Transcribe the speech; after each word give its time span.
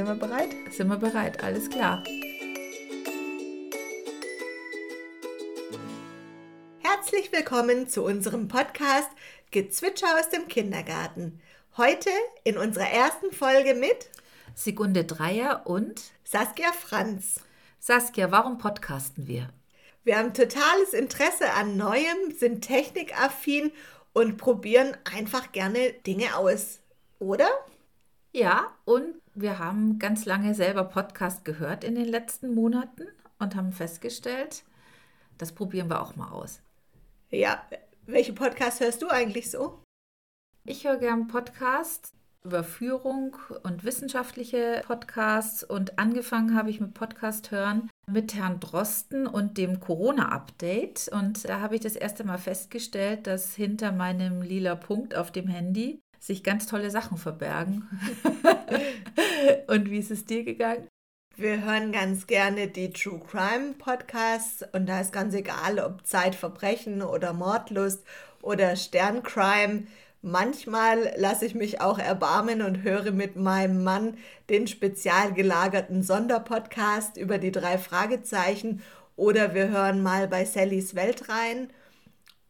Sind 0.00 0.08
wir 0.08 0.14
bereit? 0.14 0.48
Sind 0.70 0.88
wir 0.88 0.96
bereit? 0.96 1.44
Alles 1.44 1.68
klar. 1.68 2.02
Herzlich 6.78 7.30
willkommen 7.32 7.86
zu 7.86 8.02
unserem 8.02 8.48
Podcast 8.48 9.10
Gezwitscher 9.50 10.06
aus 10.18 10.30
dem 10.30 10.48
Kindergarten. 10.48 11.42
Heute 11.76 12.08
in 12.44 12.56
unserer 12.56 12.88
ersten 12.88 13.30
Folge 13.30 13.74
mit 13.74 14.08
Sigunde 14.54 15.04
Dreier 15.04 15.66
und 15.66 16.00
Saskia 16.24 16.72
Franz. 16.72 17.40
Saskia, 17.78 18.30
warum 18.30 18.56
podcasten 18.56 19.26
wir? 19.26 19.50
Wir 20.04 20.16
haben 20.16 20.32
totales 20.32 20.94
Interesse 20.94 21.52
an 21.52 21.76
Neuem, 21.76 22.32
sind 22.38 22.62
technikaffin 22.62 23.70
und 24.14 24.38
probieren 24.38 24.96
einfach 25.14 25.52
gerne 25.52 25.92
Dinge 25.92 26.38
aus, 26.38 26.78
oder? 27.18 27.50
Ja, 28.32 28.76
und 28.84 29.16
wir 29.34 29.58
haben 29.58 29.98
ganz 29.98 30.24
lange 30.24 30.54
selber 30.54 30.84
Podcast 30.84 31.44
gehört 31.44 31.82
in 31.82 31.96
den 31.96 32.06
letzten 32.06 32.54
Monaten 32.54 33.08
und 33.40 33.56
haben 33.56 33.72
festgestellt, 33.72 34.62
das 35.36 35.52
probieren 35.52 35.90
wir 35.90 36.00
auch 36.00 36.14
mal 36.14 36.30
aus. 36.30 36.60
Ja, 37.30 37.60
welche 38.06 38.32
Podcasts 38.32 38.80
hörst 38.80 39.02
du 39.02 39.08
eigentlich 39.08 39.50
so? 39.50 39.82
Ich 40.64 40.86
höre 40.86 40.98
gern 40.98 41.26
Podcasts 41.26 42.12
über 42.44 42.62
Führung 42.62 43.36
und 43.64 43.84
wissenschaftliche 43.84 44.82
Podcasts 44.86 45.64
und 45.64 45.98
angefangen 45.98 46.54
habe 46.54 46.70
ich 46.70 46.80
mit 46.80 46.94
Podcast 46.94 47.50
hören 47.50 47.90
mit 48.06 48.34
Herrn 48.34 48.60
Drosten 48.60 49.26
und 49.26 49.58
dem 49.58 49.80
Corona-Update 49.80 51.08
und 51.12 51.48
da 51.48 51.60
habe 51.60 51.74
ich 51.74 51.80
das 51.80 51.96
erste 51.96 52.24
Mal 52.24 52.38
festgestellt, 52.38 53.26
dass 53.26 53.54
hinter 53.54 53.92
meinem 53.92 54.42
lila 54.42 54.76
Punkt 54.76 55.16
auf 55.16 55.32
dem 55.32 55.48
Handy 55.48 56.00
sich 56.20 56.44
ganz 56.44 56.66
tolle 56.66 56.90
Sachen 56.90 57.18
verbergen. 57.18 57.88
und 59.66 59.90
wie 59.90 59.98
ist 59.98 60.12
es 60.12 60.26
dir 60.26 60.44
gegangen? 60.44 60.86
Wir 61.36 61.64
hören 61.64 61.90
ganz 61.90 62.26
gerne 62.26 62.68
die 62.68 62.92
True 62.92 63.18
Crime 63.18 63.72
Podcasts 63.78 64.62
und 64.72 64.86
da 64.86 65.00
ist 65.00 65.12
ganz 65.12 65.34
egal, 65.34 65.78
ob 65.78 66.06
Zeitverbrechen 66.06 67.00
oder 67.00 67.32
Mordlust 67.32 68.04
oder 68.42 68.76
Sterncrime. 68.76 69.84
Manchmal 70.20 71.14
lasse 71.16 71.46
ich 71.46 71.54
mich 71.54 71.80
auch 71.80 71.98
erbarmen 71.98 72.60
und 72.60 72.82
höre 72.82 73.10
mit 73.12 73.36
meinem 73.36 73.82
Mann 73.82 74.18
den 74.50 74.66
spezial 74.66 75.32
gelagerten 75.32 76.02
Sonderpodcast 76.02 77.16
über 77.16 77.38
die 77.38 77.52
drei 77.52 77.78
Fragezeichen 77.78 78.82
oder 79.16 79.54
wir 79.54 79.68
hören 79.68 80.02
mal 80.02 80.28
bei 80.28 80.44
Sallys 80.44 80.94
Welt 80.94 81.30
rein. 81.30 81.70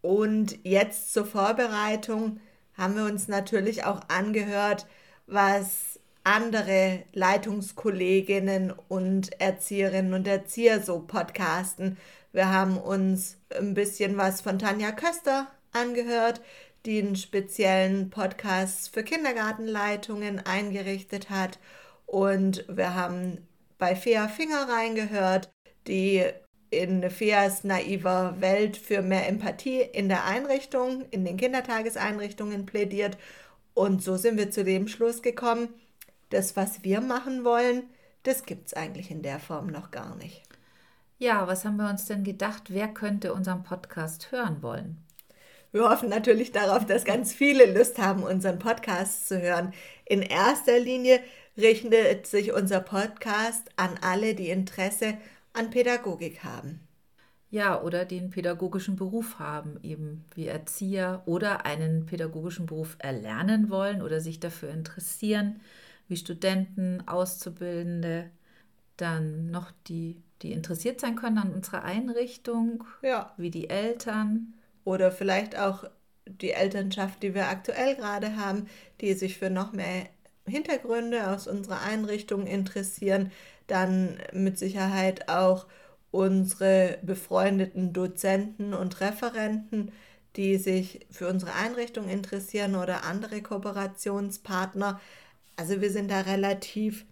Und 0.02 0.58
jetzt 0.64 1.12
zur 1.12 1.26
Vorbereitung 1.26 2.40
haben 2.80 2.96
wir 2.96 3.04
uns 3.04 3.28
natürlich 3.28 3.84
auch 3.84 4.00
angehört, 4.08 4.86
was 5.26 6.00
andere 6.24 7.02
Leitungskolleginnen 7.12 8.72
und 8.88 9.38
Erzieherinnen 9.38 10.14
und 10.14 10.26
Erzieher 10.26 10.80
so 10.82 11.00
podcasten. 11.00 11.98
Wir 12.32 12.50
haben 12.50 12.78
uns 12.78 13.36
ein 13.54 13.74
bisschen 13.74 14.16
was 14.16 14.40
von 14.40 14.58
Tanja 14.58 14.92
Köster 14.92 15.46
angehört, 15.72 16.40
die 16.86 17.00
einen 17.00 17.16
speziellen 17.16 18.08
Podcast 18.08 18.94
für 18.94 19.02
Kindergartenleitungen 19.02 20.44
eingerichtet 20.46 21.28
hat. 21.28 21.58
Und 22.06 22.64
wir 22.66 22.94
haben 22.94 23.46
bei 23.78 23.94
Fea 23.94 24.26
Finger 24.28 24.68
reingehört, 24.70 25.50
die 25.86 26.24
in 26.70 27.10
Feas 27.10 27.64
naiver 27.64 28.36
Welt 28.40 28.76
für 28.76 29.02
mehr 29.02 29.28
Empathie 29.28 29.80
in 29.80 30.08
der 30.08 30.24
Einrichtung, 30.24 31.04
in 31.10 31.24
den 31.24 31.36
Kindertageseinrichtungen 31.36 32.66
plädiert. 32.66 33.18
Und 33.74 34.02
so 34.02 34.16
sind 34.16 34.38
wir 34.38 34.50
zu 34.50 34.64
dem 34.64 34.88
Schluss 34.88 35.22
gekommen, 35.22 35.68
das, 36.30 36.56
was 36.56 36.84
wir 36.84 37.00
machen 37.00 37.44
wollen, 37.44 37.84
das 38.22 38.44
gibt 38.44 38.68
es 38.68 38.74
eigentlich 38.74 39.10
in 39.10 39.22
der 39.22 39.40
Form 39.40 39.66
noch 39.66 39.90
gar 39.90 40.14
nicht. 40.16 40.42
Ja, 41.18 41.46
was 41.46 41.64
haben 41.64 41.76
wir 41.76 41.90
uns 41.90 42.06
denn 42.06 42.24
gedacht, 42.24 42.64
wer 42.68 42.88
könnte 42.88 43.34
unseren 43.34 43.62
Podcast 43.62 44.32
hören 44.32 44.62
wollen? 44.62 45.04
Wir 45.72 45.88
hoffen 45.88 46.08
natürlich 46.08 46.50
darauf, 46.50 46.86
dass 46.86 47.04
ganz 47.04 47.32
viele 47.32 47.72
Lust 47.72 47.98
haben, 47.98 48.22
unseren 48.22 48.58
Podcast 48.58 49.28
zu 49.28 49.40
hören. 49.40 49.72
In 50.04 50.22
erster 50.22 50.78
Linie 50.78 51.20
richtet 51.56 52.26
sich 52.26 52.52
unser 52.52 52.80
Podcast 52.80 53.68
an 53.76 53.98
alle, 54.02 54.34
die 54.34 54.48
Interesse 54.48 55.16
an 55.52 55.70
Pädagogik 55.70 56.44
haben. 56.44 56.80
Ja, 57.50 57.82
oder 57.82 58.04
den 58.04 58.30
pädagogischen 58.30 58.94
Beruf 58.94 59.40
haben, 59.40 59.80
eben 59.82 60.24
wie 60.34 60.46
Erzieher 60.46 61.22
oder 61.26 61.66
einen 61.66 62.06
pädagogischen 62.06 62.66
Beruf 62.66 62.96
erlernen 63.00 63.70
wollen 63.70 64.02
oder 64.02 64.20
sich 64.20 64.38
dafür 64.38 64.70
interessieren, 64.70 65.60
wie 66.06 66.16
Studenten, 66.16 67.02
Auszubildende, 67.08 68.30
dann 68.96 69.50
noch 69.50 69.72
die, 69.88 70.22
die 70.42 70.52
interessiert 70.52 71.00
sein 71.00 71.16
können 71.16 71.38
an 71.38 71.52
unserer 71.52 71.82
Einrichtung, 71.84 72.84
ja. 73.02 73.34
wie 73.36 73.50
die 73.50 73.68
Eltern 73.68 74.54
oder 74.84 75.10
vielleicht 75.10 75.58
auch 75.58 75.84
die 76.26 76.52
Elternschaft, 76.52 77.22
die 77.22 77.34
wir 77.34 77.48
aktuell 77.48 77.96
gerade 77.96 78.36
haben, 78.36 78.66
die 79.00 79.14
sich 79.14 79.38
für 79.38 79.50
noch 79.50 79.72
mehr 79.72 80.06
Hintergründe 80.46 81.28
aus 81.30 81.46
unserer 81.46 81.82
Einrichtung 81.82 82.46
interessieren, 82.46 83.32
dann 83.70 84.18
mit 84.32 84.58
Sicherheit 84.58 85.28
auch 85.28 85.66
unsere 86.10 86.98
befreundeten 87.02 87.92
Dozenten 87.92 88.74
und 88.74 89.00
Referenten, 89.00 89.92
die 90.36 90.56
sich 90.56 91.06
für 91.10 91.28
unsere 91.28 91.54
Einrichtung 91.54 92.08
interessieren 92.08 92.76
oder 92.76 93.04
andere 93.04 93.42
Kooperationspartner. 93.42 95.00
Also 95.56 95.80
wir 95.80 95.90
sind 95.90 96.10
da 96.10 96.20
relativ 96.20 97.04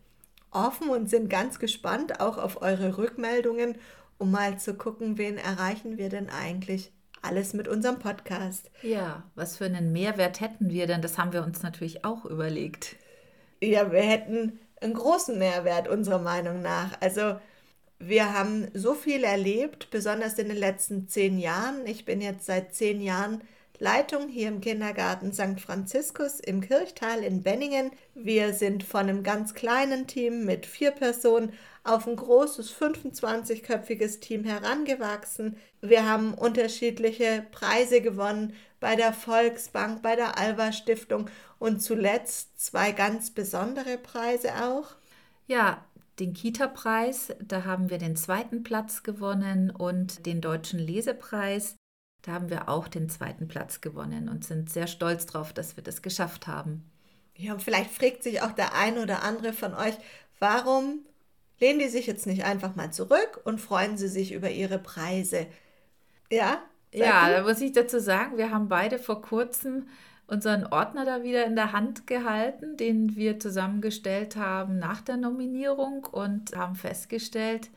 offen 0.51 0.89
und 0.91 1.11
sind 1.11 1.29
ganz 1.29 1.59
gespannt 1.59 2.21
auch 2.21 2.39
auf 2.39 2.63
eure 2.63 2.97
Rückmeldungen, 2.97 3.77
um 4.19 4.31
mal 4.31 4.59
zu 4.59 4.75
gucken, 4.75 5.19
wen 5.19 5.37
erreichen 5.37 5.99
wir 5.99 6.09
denn 6.09 6.31
eigentlich 6.31 6.93
alles 7.23 7.53
mit 7.53 7.69
unserem 7.69 7.99
Podcast. 7.99 8.71
Ja, 8.83 9.25
was 9.35 9.57
für 9.57 9.65
einen 9.65 9.93
Mehrwert 9.93 10.41
hätten 10.41 10.71
wir 10.71 10.87
denn? 10.87 11.03
Das 11.03 11.19
haben 11.19 11.33
wir 11.33 11.45
uns 11.45 11.63
natürlich 11.63 12.05
auch 12.05 12.25
überlegt. 12.25 12.97
Ja, 13.61 13.91
wir 13.91 14.03
hätten 14.03 14.61
einen 14.81 14.95
großen 14.95 15.39
Mehrwert 15.39 15.89
unserer 15.89 16.19
Meinung 16.19 16.63
nach. 16.63 17.01
Also 17.01 17.39
wir 17.99 18.33
haben 18.33 18.69
so 18.75 18.95
viel 18.95 19.25
erlebt, 19.25 19.91
besonders 19.91 20.39
in 20.39 20.49
den 20.49 20.57
letzten 20.57 21.09
zehn 21.09 21.39
Jahren. 21.39 21.87
Ich 21.87 22.05
bin 22.05 22.21
jetzt 22.21 22.47
seit 22.47 22.75
zehn 22.75 23.01
Jahren 23.01 23.43
Leitung 23.81 24.29
hier 24.29 24.49
im 24.49 24.61
Kindergarten 24.61 25.33
St. 25.33 25.61
Franziskus 25.61 26.41
im 26.41 26.61
Kirchtal 26.61 27.23
in 27.23 27.43
Benningen. 27.45 27.93
Wir 28.15 28.53
sind 28.53 28.83
von 28.83 29.03
einem 29.03 29.23
ganz 29.23 29.55
kleinen 29.55 30.09
Team 30.09 30.45
mit 30.45 30.67
vier 30.67 30.91
Personen 30.91 31.53
auf 31.85 32.09
ein 32.09 32.17
großes 32.17 32.75
25-köpfiges 32.75 34.19
Team 34.21 34.43
herangewachsen. 34.43 35.57
Wir 35.81 36.09
haben 36.09 36.35
unterschiedliche 36.35 37.47
Preise 37.53 38.01
gewonnen 38.01 38.53
bei 38.81 38.97
der 38.97 39.13
Volksbank, 39.13 40.03
bei 40.03 40.17
der 40.17 40.39
Alva 40.39 40.73
Stiftung 40.73 41.31
und 41.61 41.81
zuletzt 41.81 42.61
zwei 42.61 42.91
ganz 42.91 43.31
besondere 43.31 43.97
Preise 43.97 44.65
auch. 44.65 44.97
Ja, 45.47 45.85
den 46.19 46.35
Kita-Preis, 46.35 47.33
da 47.41 47.65
haben 47.65 47.91
wir 47.91 47.99
den 47.99 48.17
zweiten 48.17 48.65
Platz 48.65 49.05
gewonnen 49.05 49.71
und 49.71 50.27
den 50.27 50.41
Deutschen 50.41 50.81
Lesepreis, 50.81 51.77
da 52.29 52.35
haben 52.35 52.51
wir 52.51 52.69
auch 52.69 52.89
den 52.89 53.09
zweiten 53.09 53.49
Platz 53.49 53.81
gewonnen 53.81 54.29
und 54.29 54.45
sind 54.45 54.69
sehr 54.69 54.87
stolz 54.87 55.25
darauf, 55.25 55.55
dass 55.55 55.77
wir 55.77 55.83
das 55.83 56.03
geschafft 56.03 56.47
haben. 56.47 56.85
Ja, 57.35 57.55
und 57.55 57.63
vielleicht 57.63 57.91
fragt 57.91 58.23
sich 58.23 58.43
auch 58.43 58.53
der 58.53 58.75
ein 58.75 58.99
oder 58.99 59.23
andere 59.23 59.55
von 59.55 59.73
euch, 59.75 59.95
warum 60.39 61.07
lehnen 61.59 61.79
die 61.79 61.89
sich 61.89 62.07
jetzt 62.07 62.27
nicht 62.27 62.45
einfach 62.45 62.77
mal 62.77 62.93
zurück 62.93 63.41
und 63.45 63.61
freuen 63.61 63.97
sie 63.97 64.09
sich 64.09 64.33
über 64.33 64.51
ihre 64.51 64.79
Preise? 64.79 65.47
Ja? 66.31 66.63
Ja, 66.93 67.31
da 67.31 67.43
muss 67.43 67.61
ich 67.63 67.73
dazu 67.73 67.99
sagen, 67.99 68.37
wir 68.37 68.51
haben 68.51 68.69
beide 68.69 68.99
vor 68.99 69.23
kurzem 69.23 69.87
unseren 70.27 70.67
Ordner 70.67 71.07
da 71.07 71.23
wieder 71.23 71.47
in 71.47 71.57
der 71.57 71.73
Hand 71.73 72.07
gehalten, 72.07 72.77
den 72.77 73.17
wir 73.17 73.41
zusammengestellt 73.41 74.37
haben 74.37 74.79
nach 74.79 75.01
der 75.01 75.17
Nominierung 75.17 76.05
und 76.05 76.55
haben 76.55 76.75
festgestellt, 76.75 77.71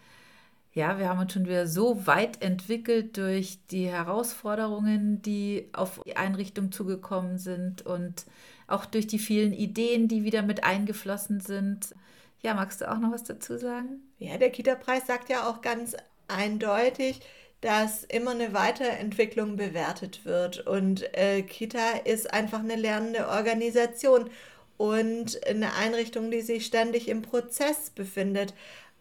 ja, 0.73 0.97
wir 0.99 1.09
haben 1.09 1.19
uns 1.19 1.33
schon 1.33 1.45
wieder 1.45 1.67
so 1.67 2.07
weit 2.07 2.41
entwickelt 2.41 3.17
durch 3.17 3.59
die 3.71 3.87
Herausforderungen, 3.87 5.21
die 5.21 5.69
auf 5.73 5.99
die 6.05 6.15
Einrichtung 6.15 6.71
zugekommen 6.71 7.37
sind 7.37 7.85
und 7.85 8.25
auch 8.67 8.85
durch 8.85 9.05
die 9.05 9.19
vielen 9.19 9.51
Ideen, 9.51 10.07
die 10.07 10.23
wieder 10.23 10.43
mit 10.43 10.63
eingeflossen 10.63 11.41
sind. 11.41 11.93
Ja, 12.41 12.53
magst 12.53 12.79
du 12.81 12.89
auch 12.89 12.99
noch 12.99 13.11
was 13.11 13.23
dazu 13.23 13.57
sagen? 13.57 14.01
Ja, 14.17 14.37
der 14.37 14.49
Kita-Preis 14.49 15.05
sagt 15.07 15.29
ja 15.29 15.49
auch 15.49 15.61
ganz 15.61 15.95
eindeutig, 16.29 17.19
dass 17.59 18.05
immer 18.05 18.31
eine 18.31 18.53
Weiterentwicklung 18.53 19.57
bewertet 19.57 20.23
wird. 20.23 20.65
Und 20.65 21.03
äh, 21.15 21.43
Kita 21.43 21.97
ist 22.05 22.33
einfach 22.33 22.59
eine 22.59 22.77
lernende 22.77 23.27
Organisation 23.27 24.29
und 24.77 25.45
eine 25.45 25.75
Einrichtung, 25.75 26.31
die 26.31 26.41
sich 26.41 26.65
ständig 26.65 27.09
im 27.09 27.21
Prozess 27.21 27.91
befindet. 27.91 28.53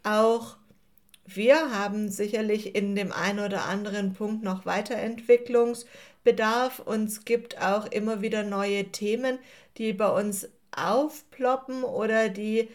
Auch 0.03 0.57
wir 1.35 1.71
haben 1.71 2.09
sicherlich 2.09 2.75
in 2.75 2.95
dem 2.95 3.11
einen 3.11 3.39
oder 3.39 3.65
anderen 3.65 4.13
Punkt 4.13 4.43
noch 4.43 4.65
Weiterentwicklungsbedarf 4.65 6.79
und 6.79 7.09
es 7.09 7.25
gibt 7.25 7.61
auch 7.61 7.85
immer 7.87 8.21
wieder 8.21 8.43
neue 8.43 8.85
Themen, 8.85 9.37
die 9.77 9.93
bei 9.93 10.09
uns 10.09 10.47
aufploppen 10.75 11.83
oder 11.83 12.29
die 12.29 12.69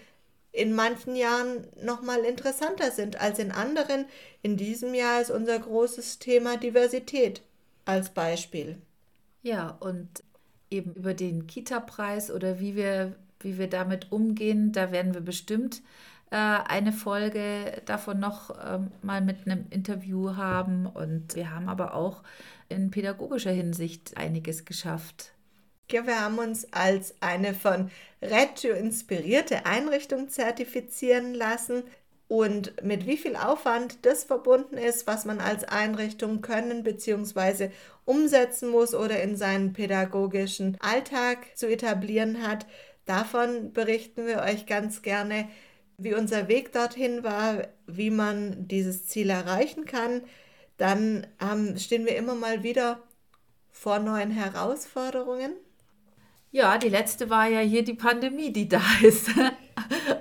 in 0.53 0.75
manchen 0.75 1.17
Jahren 1.17 1.67
nochmal 1.83 2.21
interessanter 2.21 2.91
sind 2.91 3.21
als 3.21 3.39
in 3.39 3.53
anderen. 3.53 4.07
In 4.43 4.57
diesem 4.57 4.95
Jahr 4.95 5.21
ist 5.21 5.31
unser 5.31 5.59
großes 5.59 6.19
Thema 6.19 6.57
Diversität 6.57 7.43
als 7.85 8.11
Beispiel. 8.11 8.79
Ja, 9.43 9.77
und 9.81 10.09
eben 10.71 10.95
über 10.95 11.15
den 11.15 11.47
Kita-Preis 11.47 12.31
oder 12.31 12.59
wie 12.59 12.75
wir, 12.75 13.15
wie 13.41 13.59
wir 13.59 13.69
damit 13.69 14.11
umgehen, 14.11 14.73
da 14.73 14.93
werden 14.93 15.15
wir 15.15 15.21
bestimmt 15.21 15.83
äh, 16.31 16.37
eine 16.37 16.93
Folge 16.93 17.83
davon 17.85 18.19
noch 18.19 18.51
äh, 18.51 18.79
mal 19.03 19.21
mit 19.21 19.47
einem 19.47 19.67
Interview 19.71 20.37
haben. 20.37 20.87
Und 20.87 21.37
wir 21.37 21.51
haben 21.51 21.69
aber 21.69 21.95
auch 21.95 22.23
in 22.69 22.91
pädagogischer 22.91 23.53
Hinsicht 23.53 24.17
einiges 24.17 24.65
geschafft. 24.65 25.33
Ja, 25.91 26.05
wir 26.05 26.21
haben 26.21 26.39
uns 26.39 26.73
als 26.73 27.15
eine 27.21 27.55
von 27.55 27.91
Reggio 28.21 28.75
inspirierte 28.75 29.67
Einrichtung 29.67 30.29
zertifizieren 30.29 31.33
lassen. 31.33 31.85
Und 32.29 32.83
mit 32.83 33.07
wie 33.07 33.17
viel 33.17 33.37
Aufwand 33.37 34.05
das 34.05 34.25
verbunden 34.25 34.77
ist, 34.77 35.07
was 35.07 35.27
man 35.27 35.39
als 35.39 35.63
Einrichtung 35.63 36.41
können 36.41 36.83
bzw. 36.83 37.71
umsetzen 38.05 38.69
muss 38.69 38.95
oder 38.97 39.23
in 39.23 39.37
seinen 39.37 39.73
pädagogischen 39.73 40.77
Alltag 40.81 41.47
zu 41.55 41.69
etablieren 41.69 42.43
hat, 42.43 42.67
davon 43.05 43.73
berichten 43.73 44.27
wir 44.27 44.41
euch 44.41 44.67
ganz 44.67 45.03
gerne, 45.03 45.49
wie 45.99 46.15
unser 46.15 46.49
Weg 46.49 46.73
dorthin 46.73 47.25
war, 47.25 47.67
wie 47.87 48.11
man 48.11 48.69
dieses 48.69 49.07
Ziel 49.07 49.31
erreichen 49.31 49.85
kann. 49.85 50.23
Dann 50.77 51.27
ähm, 51.41 51.79
stehen 51.79 52.05
wir 52.05 52.17
immer 52.17 52.35
mal 52.35 52.63
wieder 52.63 53.01
vor 53.71 53.99
neuen 53.99 54.31
Herausforderungen. 54.31 55.53
Ja, 56.51 56.79
die 56.79 56.89
letzte 56.89 57.29
war 57.29 57.49
ja 57.49 57.61
hier 57.61 57.85
die 57.85 57.95
Pandemie, 57.95 58.53
die 58.53 58.69
da 58.69 58.81
ist 59.03 59.31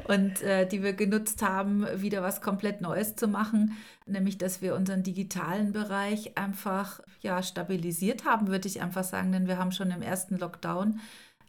und 0.08 0.42
äh, 0.42 0.68
die 0.68 0.84
wir 0.84 0.94
genutzt 0.94 1.42
haben, 1.42 1.86
wieder 2.02 2.22
was 2.22 2.42
komplett 2.42 2.82
Neues 2.82 3.16
zu 3.16 3.28
machen, 3.28 3.78
nämlich 4.06 4.38
dass 4.38 4.62
wir 4.62 4.76
unseren 4.76 5.04
digitalen 5.04 5.72
Bereich 5.72 6.38
einfach 6.38 7.00
ja 7.22 7.42
stabilisiert 7.42 8.26
haben, 8.26 8.48
würde 8.48 8.68
ich 8.68 8.82
einfach 8.82 9.04
sagen, 9.04 9.32
denn 9.32 9.48
wir 9.48 9.58
haben 9.58 9.72
schon 9.72 9.92
im 9.92 10.02
ersten 10.02 10.38
Lockdown 10.38 11.00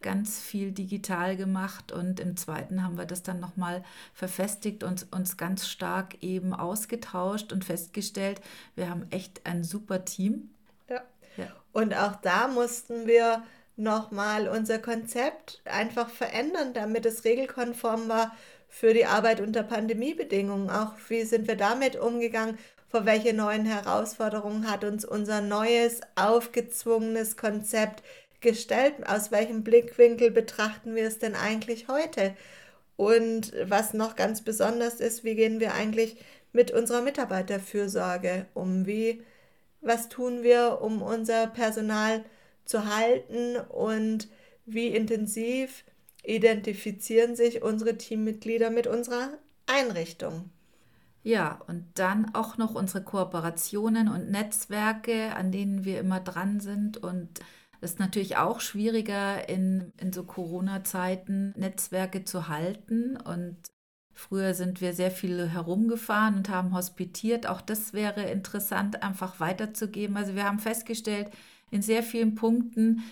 ganz 0.02 0.40
viel 0.40 0.72
digital 0.72 1.36
gemacht 1.36 1.92
und 1.92 2.20
im 2.20 2.36
zweiten 2.36 2.82
haben 2.82 2.98
wir 2.98 3.06
das 3.06 3.22
dann 3.22 3.40
nochmal 3.40 3.82
verfestigt 4.14 4.84
und 4.84 5.06
uns 5.12 5.36
ganz 5.36 5.66
stark 5.66 6.22
eben 6.22 6.54
ausgetauscht 6.54 7.52
und 7.52 7.64
festgestellt, 7.64 8.40
wir 8.74 8.90
haben 8.90 9.06
echt 9.10 9.46
ein 9.46 9.64
super 9.64 10.04
Team. 10.04 10.50
Ja. 10.88 11.02
ja. 11.36 11.46
Und 11.72 11.94
auch 11.94 12.16
da 12.16 12.48
mussten 12.48 13.06
wir 13.06 13.42
nochmal 13.76 14.48
unser 14.48 14.78
Konzept 14.78 15.60
einfach 15.64 16.08
verändern, 16.08 16.72
damit 16.72 17.06
es 17.06 17.24
regelkonform 17.24 18.08
war 18.08 18.34
für 18.68 18.94
die 18.94 19.06
Arbeit 19.06 19.40
unter 19.40 19.62
Pandemiebedingungen. 19.62 20.70
Auch 20.70 20.92
wie 21.08 21.22
sind 21.22 21.46
wir 21.46 21.56
damit 21.56 21.96
umgegangen? 21.96 22.58
Vor 22.88 23.04
welche 23.04 23.34
neuen 23.34 23.66
Herausforderungen 23.66 24.70
hat 24.70 24.84
uns 24.84 25.04
unser 25.04 25.40
neues, 25.40 26.00
aufgezwungenes 26.14 27.36
Konzept 27.36 28.02
gestellt? 28.40 28.94
Aus 29.06 29.30
welchem 29.30 29.64
Blickwinkel 29.64 30.30
betrachten 30.30 30.94
wir 30.94 31.06
es 31.06 31.18
denn 31.18 31.34
eigentlich 31.34 31.88
heute? 31.88 32.34
Und 32.96 33.52
was 33.64 33.94
noch 33.94 34.16
ganz 34.16 34.42
besonders 34.42 35.00
ist, 35.00 35.24
wie 35.24 35.34
gehen 35.34 35.60
wir 35.60 35.74
eigentlich 35.74 36.16
mit 36.52 36.70
unserer 36.70 37.02
Mitarbeiterfürsorge 37.02 38.46
um? 38.54 38.86
Wie, 38.86 39.22
was 39.80 40.08
tun 40.08 40.42
wir, 40.42 40.78
um 40.80 41.02
unser 41.02 41.46
Personal 41.46 42.24
zu 42.64 42.86
halten 42.86 43.56
und 43.68 44.28
wie 44.64 44.88
intensiv 44.88 45.84
identifizieren 46.24 47.36
sich 47.36 47.62
unsere 47.62 47.96
Teammitglieder 47.96 48.70
mit 48.70 48.86
unserer 48.86 49.38
Einrichtung? 49.66 50.50
Ja, 51.22 51.60
und 51.66 51.84
dann 51.94 52.34
auch 52.34 52.56
noch 52.56 52.74
unsere 52.74 53.02
Kooperationen 53.02 54.08
und 54.08 54.30
Netzwerke, 54.30 55.34
an 55.34 55.50
denen 55.50 55.84
wir 55.84 55.98
immer 55.98 56.20
dran 56.20 56.60
sind 56.60 56.98
und 56.98 57.40
es 57.86 57.92
ist 57.92 58.00
natürlich 58.00 58.36
auch 58.36 58.58
schwieriger, 58.58 59.48
in, 59.48 59.92
in 60.00 60.12
so 60.12 60.24
Corona-Zeiten 60.24 61.54
Netzwerke 61.56 62.24
zu 62.24 62.48
halten. 62.48 63.16
Und 63.16 63.56
früher 64.12 64.54
sind 64.54 64.80
wir 64.80 64.92
sehr 64.92 65.12
viel 65.12 65.48
herumgefahren 65.48 66.34
und 66.34 66.48
haben 66.48 66.74
hospitiert. 66.74 67.46
Auch 67.46 67.60
das 67.60 67.92
wäre 67.92 68.24
interessant, 68.24 69.04
einfach 69.04 69.38
weiterzugeben. 69.38 70.16
Also 70.16 70.34
wir 70.34 70.44
haben 70.44 70.58
festgestellt, 70.58 71.30
in 71.70 71.80
sehr 71.80 72.02
vielen 72.02 72.34
Punkten 72.34 73.04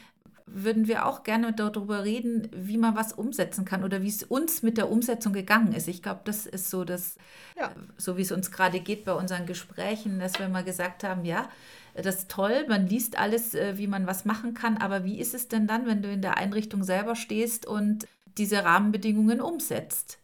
würden 0.47 0.89
wir 0.89 1.07
auch 1.07 1.23
gerne 1.23 1.53
darüber 1.53 2.05
reden, 2.05 2.49
wie 2.53 2.77
man 2.77 2.95
was 2.95 3.13
umsetzen 3.13 3.65
kann 3.65 3.83
oder 3.83 4.03
wie 4.03 4.09
es 4.09 4.23
uns 4.23 4.63
mit 4.63 4.77
der 4.77 4.91
Umsetzung 4.91 5.33
gegangen 5.33 5.73
ist. 5.73 5.89
Ich 5.89 6.03
glaube, 6.03 6.21
das 6.25 6.47
ist 6.47 6.71
so 6.71 6.85
das, 6.85 7.17
ja. 7.59 7.73
so 7.97 8.17
wie 8.17 8.23
es 8.23 8.33
uns 8.33 8.51
gerade 8.51 8.81
geht 8.81 9.05
bei 9.05 9.15
unseren 9.15 9.47
Gesprächen, 9.47 10.21
dass 10.21 10.39
wir 10.39 10.49
mal 10.49 10.65
gesagt 10.65 11.03
haben, 11.03 11.25
ja, 11.25 11.49
das 11.95 12.17
ist 12.17 12.31
toll, 12.31 12.67
man 12.69 12.87
liest 12.87 13.19
alles, 13.19 13.55
äh, 13.55 13.79
wie 13.79 13.87
man 13.87 14.07
was 14.07 14.25
machen 14.25 14.53
kann, 14.53 14.77
aber 14.79 15.05
wie 15.05 15.19
ist 15.19 15.33
es 15.33 15.49
denn 15.49 15.67
dann, 15.67 15.87
wenn 15.87 16.03
du 16.03 16.11
in 16.11 16.23
der 16.23 16.37
Einrichtung 16.37 16.83
selber 16.83 17.17
stehst 17.17 17.67
und 17.67 18.07
diese 18.37 18.65
Rahmenbedingungen 18.65 19.41
umsetzt? 19.41 20.19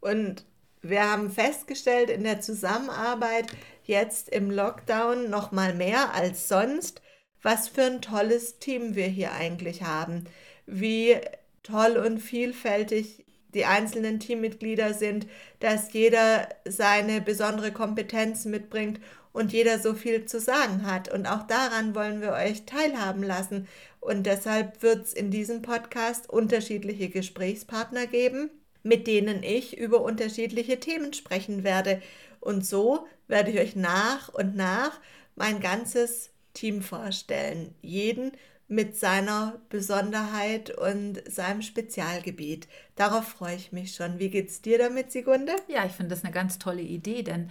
Und 0.00 0.44
wir 0.82 1.10
haben 1.10 1.30
festgestellt 1.30 2.08
in 2.08 2.24
der 2.24 2.40
Zusammenarbeit 2.40 3.46
jetzt 3.84 4.30
im 4.30 4.50
Lockdown 4.50 5.28
noch 5.28 5.52
mal 5.52 5.74
mehr 5.74 6.14
als 6.14 6.48
sonst, 6.48 7.02
was 7.42 7.68
für 7.68 7.84
ein 7.84 8.02
tolles 8.02 8.58
Team 8.58 8.94
wir 8.94 9.06
hier 9.06 9.32
eigentlich 9.32 9.82
haben, 9.82 10.24
wie 10.66 11.16
toll 11.62 11.96
und 11.96 12.18
vielfältig 12.18 13.24
die 13.54 13.64
einzelnen 13.64 14.20
Teammitglieder 14.20 14.94
sind, 14.94 15.26
dass 15.58 15.92
jeder 15.92 16.48
seine 16.64 17.20
besondere 17.20 17.72
Kompetenz 17.72 18.44
mitbringt 18.44 19.00
und 19.32 19.52
jeder 19.52 19.78
so 19.78 19.94
viel 19.94 20.24
zu 20.26 20.40
sagen 20.40 20.86
hat. 20.86 21.12
Und 21.12 21.26
auch 21.26 21.46
daran 21.46 21.94
wollen 21.94 22.20
wir 22.20 22.32
euch 22.32 22.64
teilhaben 22.64 23.22
lassen. 23.22 23.68
Und 24.00 24.24
deshalb 24.24 24.82
wird 24.82 25.06
es 25.06 25.12
in 25.12 25.30
diesem 25.30 25.62
Podcast 25.62 26.28
unterschiedliche 26.28 27.08
Gesprächspartner 27.08 28.06
geben, 28.06 28.50
mit 28.82 29.06
denen 29.06 29.42
ich 29.42 29.76
über 29.78 30.00
unterschiedliche 30.00 30.80
Themen 30.80 31.12
sprechen 31.12 31.64
werde. 31.64 32.00
Und 32.40 32.64
so 32.66 33.06
werde 33.28 33.50
ich 33.50 33.58
euch 33.58 33.76
nach 33.76 34.28
und 34.30 34.56
nach 34.56 34.98
mein 35.36 35.60
ganzes 35.60 36.30
Team 36.52 36.82
vorstellen. 36.82 37.74
Jeden 37.82 38.32
mit 38.68 38.96
seiner 38.96 39.60
Besonderheit 39.68 40.70
und 40.70 41.20
seinem 41.28 41.60
Spezialgebiet. 41.60 42.68
Darauf 42.94 43.26
freue 43.26 43.56
ich 43.56 43.72
mich 43.72 43.94
schon. 43.94 44.20
Wie 44.20 44.30
geht's 44.30 44.62
dir 44.62 44.78
damit, 44.78 45.10
Sigunde? 45.10 45.56
Ja, 45.66 45.84
ich 45.84 45.92
finde 45.92 46.14
das 46.14 46.24
eine 46.24 46.32
ganz 46.32 46.58
tolle 46.58 46.82
Idee, 46.82 47.24
denn 47.24 47.50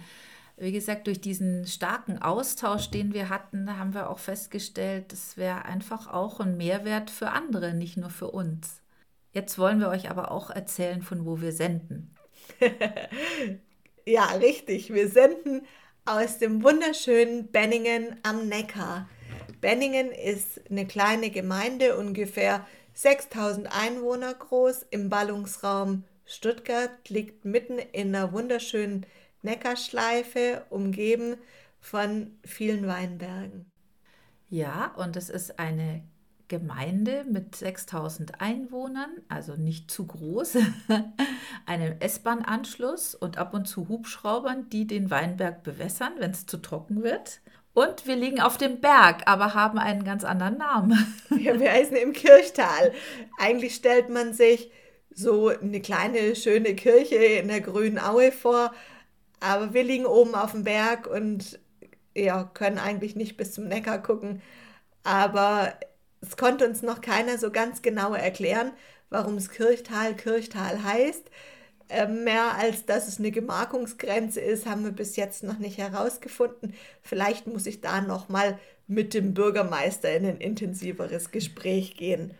wie 0.56 0.72
gesagt, 0.72 1.06
durch 1.06 1.20
diesen 1.20 1.66
starken 1.66 2.20
Austausch, 2.20 2.90
den 2.90 3.14
wir 3.14 3.28
hatten, 3.28 3.78
haben 3.78 3.94
wir 3.94 4.10
auch 4.10 4.18
festgestellt, 4.18 5.12
das 5.12 5.36
wäre 5.36 5.64
einfach 5.64 6.06
auch 6.06 6.40
ein 6.40 6.56
Mehrwert 6.56 7.10
für 7.10 7.30
andere, 7.30 7.74
nicht 7.74 7.96
nur 7.96 8.10
für 8.10 8.30
uns. 8.30 8.82
Jetzt 9.32 9.58
wollen 9.58 9.80
wir 9.80 9.88
euch 9.88 10.10
aber 10.10 10.30
auch 10.30 10.50
erzählen, 10.50 11.02
von 11.02 11.24
wo 11.24 11.40
wir 11.40 11.52
senden. 11.52 12.14
ja, 14.06 14.24
richtig. 14.32 14.92
Wir 14.92 15.08
senden 15.08 15.62
aus 16.04 16.38
dem 16.38 16.62
wunderschönen 16.62 17.50
Benningen 17.50 18.16
am 18.22 18.48
Neckar. 18.48 19.08
Benningen 19.60 20.10
ist 20.10 20.60
eine 20.70 20.86
kleine 20.86 21.30
Gemeinde, 21.30 21.96
ungefähr 21.96 22.66
6000 22.94 23.68
Einwohner 23.70 24.34
groß, 24.34 24.86
im 24.90 25.08
Ballungsraum 25.08 26.04
Stuttgart, 26.24 27.08
liegt 27.08 27.44
mitten 27.44 27.78
in 27.78 28.14
einer 28.14 28.32
wunderschönen 28.32 29.06
Neckarschleife, 29.42 30.64
umgeben 30.70 31.36
von 31.80 32.38
vielen 32.44 32.86
Weinbergen. 32.86 33.70
Ja, 34.48 34.94
und 34.96 35.16
es 35.16 35.30
ist 35.30 35.58
eine 35.58 36.02
Gemeinde 36.50 37.24
mit 37.30 37.54
6000 37.54 38.40
Einwohnern, 38.40 39.10
also 39.28 39.54
nicht 39.54 39.90
zu 39.90 40.06
groß, 40.06 40.58
einem 41.66 41.94
S-Bahn-Anschluss 42.00 43.14
und 43.14 43.38
ab 43.38 43.54
und 43.54 43.66
zu 43.66 43.88
Hubschraubern, 43.88 44.68
die 44.68 44.86
den 44.86 45.10
Weinberg 45.10 45.62
bewässern, 45.62 46.12
wenn 46.18 46.32
es 46.32 46.46
zu 46.46 46.58
trocken 46.58 47.02
wird. 47.04 47.40
Und 47.72 48.06
wir 48.06 48.16
liegen 48.16 48.40
auf 48.40 48.58
dem 48.58 48.80
Berg, 48.80 49.22
aber 49.26 49.54
haben 49.54 49.78
einen 49.78 50.02
ganz 50.04 50.24
anderen 50.24 50.58
Namen. 50.58 51.16
Ja, 51.38 51.58
wir 51.58 51.72
heißen 51.72 51.96
im 51.96 52.12
Kirchtal. 52.12 52.92
Eigentlich 53.38 53.76
stellt 53.76 54.10
man 54.10 54.34
sich 54.34 54.70
so 55.14 55.48
eine 55.48 55.80
kleine, 55.80 56.34
schöne 56.34 56.74
Kirche 56.74 57.14
in 57.14 57.48
der 57.48 57.60
grünen 57.60 57.98
Aue 57.98 58.32
vor, 58.32 58.74
aber 59.38 59.72
wir 59.72 59.84
liegen 59.84 60.04
oben 60.04 60.34
auf 60.34 60.50
dem 60.50 60.64
Berg 60.64 61.06
und 61.06 61.60
ja, 62.14 62.42
können 62.42 62.78
eigentlich 62.78 63.14
nicht 63.14 63.36
bis 63.36 63.52
zum 63.52 63.68
Neckar 63.68 64.02
gucken. 64.02 64.42
Aber 65.04 65.72
es 66.20 66.36
konnte 66.36 66.66
uns 66.66 66.82
noch 66.82 67.00
keiner 67.00 67.38
so 67.38 67.50
ganz 67.50 67.82
genau 67.82 68.14
erklären, 68.14 68.72
warum 69.08 69.36
es 69.36 69.50
Kirchtal 69.50 70.14
Kirchtal 70.14 70.82
heißt. 70.82 71.30
Äh, 71.88 72.06
mehr 72.06 72.54
als 72.54 72.86
dass 72.86 73.08
es 73.08 73.18
eine 73.18 73.30
Gemarkungsgrenze 73.30 74.40
ist, 74.40 74.66
haben 74.66 74.84
wir 74.84 74.92
bis 74.92 75.16
jetzt 75.16 75.42
noch 75.42 75.58
nicht 75.58 75.78
herausgefunden. 75.78 76.74
Vielleicht 77.02 77.46
muss 77.46 77.66
ich 77.66 77.80
da 77.80 78.00
noch 78.00 78.28
mal 78.28 78.58
mit 78.86 79.14
dem 79.14 79.34
Bürgermeister 79.34 80.14
in 80.14 80.26
ein 80.26 80.38
intensiveres 80.38 81.30
Gespräch 81.30 81.96
gehen. 81.96 82.34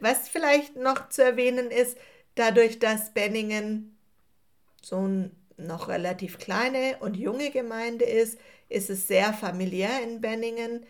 Was 0.00 0.28
vielleicht 0.28 0.76
noch 0.76 1.08
zu 1.10 1.22
erwähnen 1.22 1.70
ist, 1.70 1.96
dadurch, 2.34 2.78
dass 2.78 3.12
Benningen 3.12 3.96
so 4.82 4.96
eine 4.96 5.30
noch 5.56 5.88
relativ 5.88 6.38
kleine 6.38 6.96
und 7.00 7.16
junge 7.16 7.50
Gemeinde 7.50 8.04
ist, 8.04 8.38
ist 8.68 8.90
es 8.90 9.06
sehr 9.06 9.32
familiär 9.32 10.02
in 10.02 10.20
Benningen. 10.20 10.84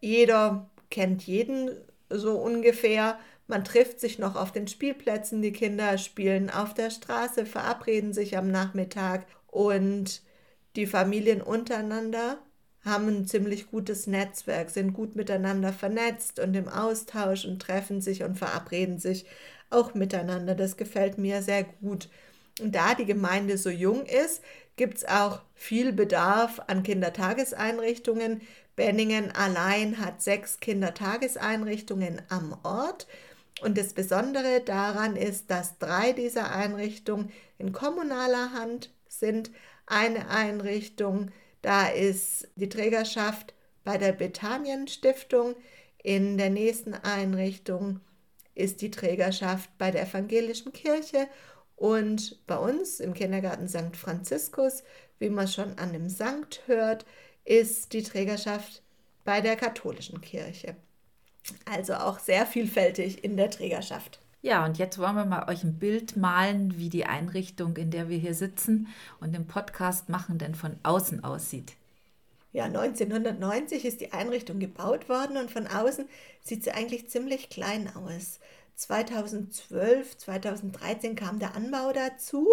Jeder 0.00 0.70
kennt 0.92 1.24
jeden 1.24 1.70
so 2.08 2.38
ungefähr. 2.38 3.18
Man 3.48 3.64
trifft 3.64 3.98
sich 3.98 4.20
noch 4.20 4.36
auf 4.36 4.52
den 4.52 4.68
Spielplätzen, 4.68 5.42
die 5.42 5.52
Kinder 5.52 5.98
spielen 5.98 6.50
auf 6.50 6.74
der 6.74 6.90
Straße, 6.90 7.46
verabreden 7.46 8.12
sich 8.12 8.36
am 8.36 8.50
Nachmittag 8.50 9.26
und 9.48 10.22
die 10.76 10.86
Familien 10.86 11.42
untereinander 11.42 12.38
haben 12.84 13.08
ein 13.08 13.26
ziemlich 13.26 13.70
gutes 13.70 14.06
Netzwerk, 14.06 14.70
sind 14.70 14.92
gut 14.92 15.14
miteinander 15.14 15.72
vernetzt 15.72 16.40
und 16.40 16.54
im 16.54 16.68
Austausch 16.68 17.44
und 17.44 17.60
treffen 17.60 18.00
sich 18.00 18.24
und 18.24 18.36
verabreden 18.36 18.98
sich 18.98 19.26
auch 19.70 19.94
miteinander. 19.94 20.54
Das 20.54 20.76
gefällt 20.76 21.18
mir 21.18 21.42
sehr 21.42 21.64
gut. 21.64 22.08
Und 22.60 22.74
da 22.74 22.94
die 22.94 23.06
Gemeinde 23.06 23.56
so 23.56 23.70
jung 23.70 24.04
ist, 24.04 24.42
gibt 24.76 24.98
es 24.98 25.04
auch 25.04 25.42
viel 25.54 25.92
Bedarf 25.92 26.60
an 26.66 26.82
Kindertageseinrichtungen. 26.82 28.42
Benningen 28.76 29.30
allein 29.32 29.98
hat 29.98 30.22
sechs 30.22 30.60
Kindertageseinrichtungen 30.60 32.22
am 32.28 32.56
Ort. 32.62 33.06
Und 33.60 33.78
das 33.78 33.92
Besondere 33.92 34.60
daran 34.60 35.16
ist, 35.16 35.50
dass 35.50 35.78
drei 35.78 36.12
dieser 36.12 36.52
Einrichtungen 36.52 37.30
in 37.58 37.72
kommunaler 37.72 38.52
Hand 38.52 38.92
sind. 39.08 39.50
Eine 39.86 40.28
Einrichtung, 40.28 41.30
da 41.60 41.86
ist 41.86 42.48
die 42.56 42.68
Trägerschaft 42.68 43.54
bei 43.84 43.98
der 43.98 44.12
Bethanien 44.12 44.88
Stiftung. 44.88 45.54
In 46.02 46.38
der 46.38 46.50
nächsten 46.50 46.94
Einrichtung 46.94 48.00
ist 48.54 48.80
die 48.80 48.90
Trägerschaft 48.90 49.70
bei 49.78 49.90
der 49.90 50.02
Evangelischen 50.02 50.72
Kirche 50.72 51.28
und 51.76 52.46
bei 52.46 52.56
uns 52.56 53.00
im 53.00 53.14
Kindergarten 53.14 53.68
St. 53.68 53.96
Franziskus, 53.96 54.82
wie 55.18 55.30
man 55.30 55.48
schon 55.48 55.78
an 55.78 55.92
dem 55.92 56.08
Sankt 56.08 56.62
hört, 56.66 57.06
ist 57.44 57.92
die 57.92 58.02
Trägerschaft 58.02 58.82
bei 59.24 59.40
der 59.40 59.56
katholischen 59.56 60.20
Kirche. 60.20 60.76
Also 61.64 61.94
auch 61.94 62.18
sehr 62.18 62.46
vielfältig 62.46 63.24
in 63.24 63.36
der 63.36 63.50
Trägerschaft. 63.50 64.20
Ja, 64.42 64.64
und 64.64 64.78
jetzt 64.78 64.98
wollen 64.98 65.14
wir 65.14 65.24
mal 65.24 65.48
euch 65.48 65.62
ein 65.62 65.78
Bild 65.78 66.16
malen, 66.16 66.76
wie 66.76 66.88
die 66.88 67.06
Einrichtung, 67.06 67.76
in 67.76 67.90
der 67.90 68.08
wir 68.08 68.18
hier 68.18 68.34
sitzen 68.34 68.88
und 69.20 69.32
den 69.32 69.46
Podcast 69.46 70.08
machen, 70.08 70.38
denn 70.38 70.54
von 70.54 70.76
außen 70.82 71.22
aussieht. 71.22 71.74
Ja, 72.52 72.64
1990 72.64 73.84
ist 73.84 74.00
die 74.00 74.12
Einrichtung 74.12 74.58
gebaut 74.58 75.08
worden 75.08 75.36
und 75.36 75.50
von 75.50 75.66
außen 75.66 76.06
sieht 76.42 76.64
sie 76.64 76.72
eigentlich 76.72 77.08
ziemlich 77.08 77.50
klein 77.50 77.90
aus. 77.94 78.40
2012, 78.74 80.18
2013 80.18 81.14
kam 81.14 81.38
der 81.38 81.54
Anbau 81.54 81.92
dazu 81.92 82.48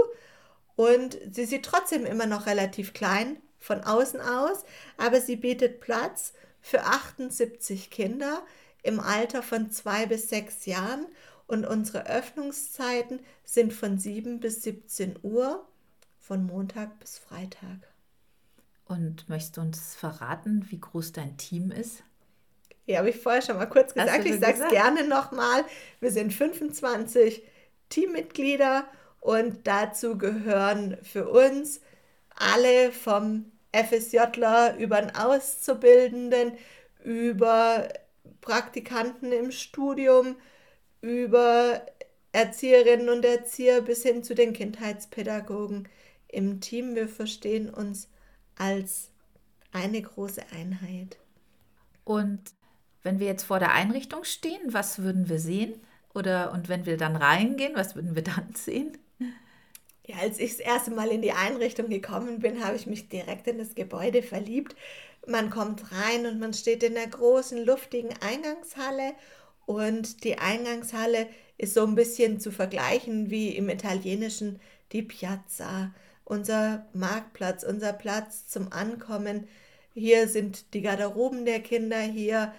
und 0.75 1.17
sie 1.31 1.45
sieht 1.45 1.65
trotzdem 1.65 2.05
immer 2.05 2.27
noch 2.27 2.45
relativ 2.45 2.93
klein 2.93 3.37
von 3.59 3.83
außen 3.83 4.21
aus, 4.21 4.63
aber 4.97 5.21
sie 5.21 5.35
bietet 5.35 5.81
Platz 5.81 6.33
für 6.61 6.83
78 6.83 7.89
Kinder 7.89 8.41
im 8.83 8.99
Alter 8.99 9.43
von 9.43 9.71
zwei 9.71 10.05
bis 10.05 10.29
sechs 10.29 10.65
Jahren 10.65 11.05
und 11.47 11.65
unsere 11.65 12.05
Öffnungszeiten 12.05 13.19
sind 13.43 13.73
von 13.73 13.97
7 13.97 14.39
bis 14.39 14.61
17 14.61 15.17
Uhr, 15.23 15.67
von 16.19 16.45
Montag 16.45 16.99
bis 16.99 17.17
Freitag. 17.17 17.89
Und 18.85 19.27
möchtest 19.29 19.57
du 19.57 19.61
uns 19.61 19.95
verraten, 19.95 20.67
wie 20.69 20.79
groß 20.79 21.11
dein 21.11 21.37
Team 21.37 21.71
ist? 21.71 22.03
Ja, 22.85 22.99
habe 22.99 23.09
ich 23.09 23.17
vorher 23.17 23.41
schon 23.41 23.57
mal 23.57 23.67
kurz 23.67 23.93
gesagt. 23.93 24.25
Ich 24.25 24.39
sage 24.39 24.63
es 24.63 24.69
gerne 24.69 25.07
nochmal. 25.07 25.63
Wir 25.99 26.11
sind 26.11 26.33
25 26.33 27.43
Teammitglieder 27.89 28.87
und 29.19 29.67
dazu 29.67 30.17
gehören 30.17 30.97
für 31.03 31.29
uns 31.29 31.81
alle 32.39 32.91
vom 32.91 33.51
FSJler 33.71 34.77
über 34.77 35.01
den 35.01 35.15
Auszubildenden, 35.15 36.53
über 37.03 37.87
Praktikanten 38.41 39.31
im 39.31 39.51
Studium, 39.51 40.35
über 41.01 41.85
Erzieherinnen 42.31 43.09
und 43.09 43.25
Erzieher 43.25 43.81
bis 43.81 44.03
hin 44.03 44.23
zu 44.23 44.35
den 44.35 44.53
Kindheitspädagogen 44.53 45.87
im 46.27 46.61
Team. 46.61 46.95
Wir 46.95 47.07
verstehen 47.07 47.69
uns 47.69 48.07
als 48.55 49.11
eine 49.71 50.01
große 50.01 50.41
Einheit. 50.51 51.17
Und 52.03 52.41
wenn 53.03 53.19
wir 53.19 53.27
jetzt 53.27 53.43
vor 53.43 53.59
der 53.59 53.73
Einrichtung 53.73 54.23
stehen, 54.23 54.73
was 54.73 54.99
würden 54.99 55.29
wir 55.29 55.39
sehen? 55.39 55.79
Oder 56.13 56.51
und 56.53 56.69
wenn 56.69 56.85
wir 56.85 56.97
dann 56.97 57.15
reingehen, 57.15 57.75
was 57.75 57.95
würden 57.95 58.15
wir 58.15 58.23
dann 58.23 58.53
sehen? 58.55 58.97
Ja, 60.09 60.15
als 60.21 60.39
ich 60.39 60.57
das 60.57 60.59
erste 60.59 60.89
Mal 60.89 61.09
in 61.09 61.21
die 61.21 61.33
Einrichtung 61.33 61.87
gekommen 61.87 62.39
bin, 62.39 62.65
habe 62.65 62.75
ich 62.75 62.87
mich 62.87 63.09
direkt 63.09 63.45
in 63.45 63.59
das 63.59 63.75
Gebäude 63.75 64.23
verliebt. 64.23 64.75
Man 65.27 65.51
kommt 65.51 65.83
rein 65.91 66.25
und 66.25 66.39
man 66.39 66.51
steht 66.55 66.81
in 66.81 66.95
der 66.95 67.05
großen, 67.05 67.63
luftigen 67.63 68.09
Eingangshalle. 68.19 69.13
Und 69.67 70.23
die 70.23 70.39
Eingangshalle 70.39 71.27
ist 71.59 71.75
so 71.75 71.85
ein 71.85 71.93
bisschen 71.93 72.39
zu 72.39 72.51
vergleichen 72.51 73.29
wie 73.29 73.49
im 73.49 73.69
italienischen 73.69 74.59
die 74.93 75.03
Piazza, 75.03 75.93
unser 76.25 76.87
Marktplatz, 76.93 77.63
unser 77.63 77.93
Platz 77.93 78.47
zum 78.47 78.73
Ankommen. 78.73 79.47
Hier 79.93 80.27
sind 80.27 80.73
die 80.73 80.81
Garderoben 80.81 81.45
der 81.45 81.59
Kinder, 81.59 81.99
hier 81.99 82.51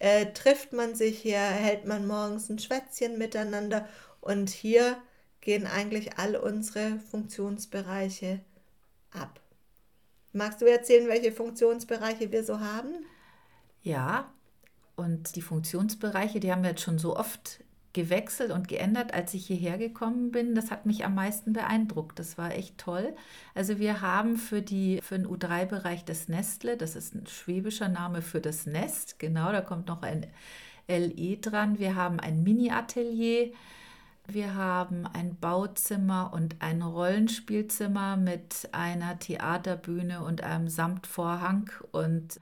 äh, 0.00 0.26
trifft 0.34 0.74
man 0.74 0.94
sich, 0.94 1.20
hier 1.20 1.38
hält 1.38 1.86
man 1.86 2.06
morgens 2.06 2.50
ein 2.50 2.58
Schwätzchen 2.58 3.16
miteinander. 3.16 3.88
Und 4.20 4.50
hier 4.50 4.98
gehen 5.40 5.66
eigentlich 5.66 6.18
all 6.18 6.36
unsere 6.36 6.98
Funktionsbereiche 7.10 8.40
ab. 9.10 9.40
Magst 10.32 10.60
du 10.60 10.66
erzählen, 10.66 11.08
welche 11.08 11.32
Funktionsbereiche 11.32 12.30
wir 12.30 12.44
so 12.44 12.60
haben? 12.60 13.04
Ja, 13.82 14.32
und 14.96 15.34
die 15.34 15.42
Funktionsbereiche, 15.42 16.40
die 16.40 16.52
haben 16.52 16.62
wir 16.62 16.70
jetzt 16.70 16.82
schon 16.82 16.98
so 16.98 17.16
oft 17.16 17.64
gewechselt 17.92 18.52
und 18.52 18.68
geändert, 18.68 19.12
als 19.14 19.34
ich 19.34 19.46
hierher 19.46 19.78
gekommen 19.78 20.30
bin. 20.30 20.54
Das 20.54 20.70
hat 20.70 20.86
mich 20.86 21.04
am 21.04 21.14
meisten 21.14 21.52
beeindruckt. 21.52 22.18
Das 22.18 22.38
war 22.38 22.52
echt 22.52 22.78
toll. 22.78 23.14
Also 23.54 23.78
wir 23.78 24.00
haben 24.00 24.36
für, 24.36 24.62
die, 24.62 25.00
für 25.02 25.18
den 25.18 25.26
U3-Bereich 25.26 26.04
das 26.04 26.28
Nestle, 26.28 26.76
das 26.76 26.94
ist 26.94 27.14
ein 27.14 27.26
schwäbischer 27.26 27.88
Name 27.88 28.22
für 28.22 28.40
das 28.40 28.66
Nest, 28.66 29.18
genau, 29.18 29.50
da 29.50 29.60
kommt 29.60 29.88
noch 29.88 30.02
ein 30.02 30.26
LE 30.86 31.36
dran. 31.38 31.78
Wir 31.78 31.94
haben 31.96 32.20
ein 32.20 32.42
Mini-Atelier, 32.42 33.52
wir 34.32 34.54
haben 34.54 35.06
ein 35.06 35.36
Bauzimmer 35.36 36.32
und 36.32 36.56
ein 36.60 36.82
Rollenspielzimmer 36.82 38.16
mit 38.16 38.68
einer 38.72 39.18
Theaterbühne 39.18 40.22
und 40.22 40.42
einem 40.42 40.68
Samtvorhang 40.68 41.70
und 41.92 42.40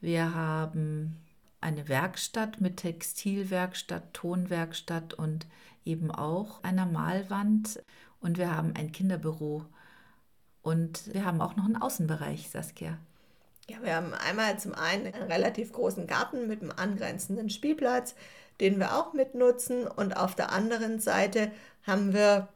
wir 0.00 0.34
haben 0.34 1.16
eine 1.60 1.88
Werkstatt 1.88 2.60
mit 2.60 2.78
Textilwerkstatt, 2.78 4.14
Tonwerkstatt 4.14 5.14
und 5.14 5.46
eben 5.84 6.10
auch 6.10 6.62
einer 6.62 6.86
Malwand. 6.86 7.82
Und 8.20 8.38
wir 8.38 8.54
haben 8.54 8.74
ein 8.76 8.92
Kinderbüro. 8.92 9.64
Und 10.62 11.12
wir 11.12 11.24
haben 11.24 11.40
auch 11.40 11.56
noch 11.56 11.64
einen 11.64 11.76
Außenbereich, 11.76 12.50
Saskia. 12.50 12.98
Ja, 13.68 13.78
wir 13.82 13.96
haben 13.96 14.14
einmal 14.14 14.58
zum 14.58 14.74
einen 14.74 15.12
einen 15.12 15.30
relativ 15.30 15.72
großen 15.72 16.06
Garten 16.06 16.46
mit 16.46 16.62
einem 16.62 16.70
angrenzenden 16.70 17.50
Spielplatz, 17.50 18.14
den 18.60 18.78
wir 18.78 18.96
auch 18.96 19.12
mitnutzen. 19.12 19.88
Und 19.88 20.16
auf 20.16 20.36
der 20.36 20.52
anderen 20.52 21.00
Seite 21.00 21.50
haben 21.84 22.12
wir 22.14 22.48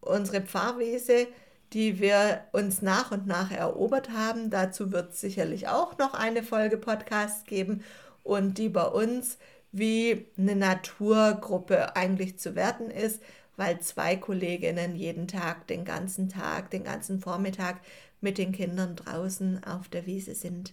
unsere 0.00 0.40
Pfarrwiese, 0.40 1.26
die 1.74 2.00
wir 2.00 2.44
uns 2.52 2.80
nach 2.80 3.10
und 3.10 3.26
nach 3.26 3.50
erobert 3.50 4.10
haben. 4.10 4.48
Dazu 4.48 4.90
wird 4.92 5.12
es 5.12 5.20
sicherlich 5.20 5.68
auch 5.68 5.98
noch 5.98 6.14
eine 6.14 6.42
Folge 6.42 6.78
Podcast 6.78 7.46
geben 7.46 7.84
und 8.22 8.56
die 8.56 8.70
bei 8.70 8.86
uns 8.86 9.38
wie 9.70 10.26
eine 10.38 10.56
Naturgruppe 10.56 11.96
eigentlich 11.96 12.38
zu 12.38 12.54
werten 12.54 12.90
ist, 12.90 13.20
weil 13.56 13.80
zwei 13.80 14.16
Kolleginnen 14.16 14.96
jeden 14.96 15.28
Tag, 15.28 15.66
den 15.66 15.84
ganzen 15.84 16.28
Tag, 16.28 16.70
den 16.70 16.84
ganzen 16.84 17.20
Vormittag 17.20 17.80
mit 18.24 18.38
den 18.38 18.50
Kindern 18.50 18.96
draußen 18.96 19.62
auf 19.62 19.88
der 19.88 20.06
Wiese 20.06 20.34
sind. 20.34 20.72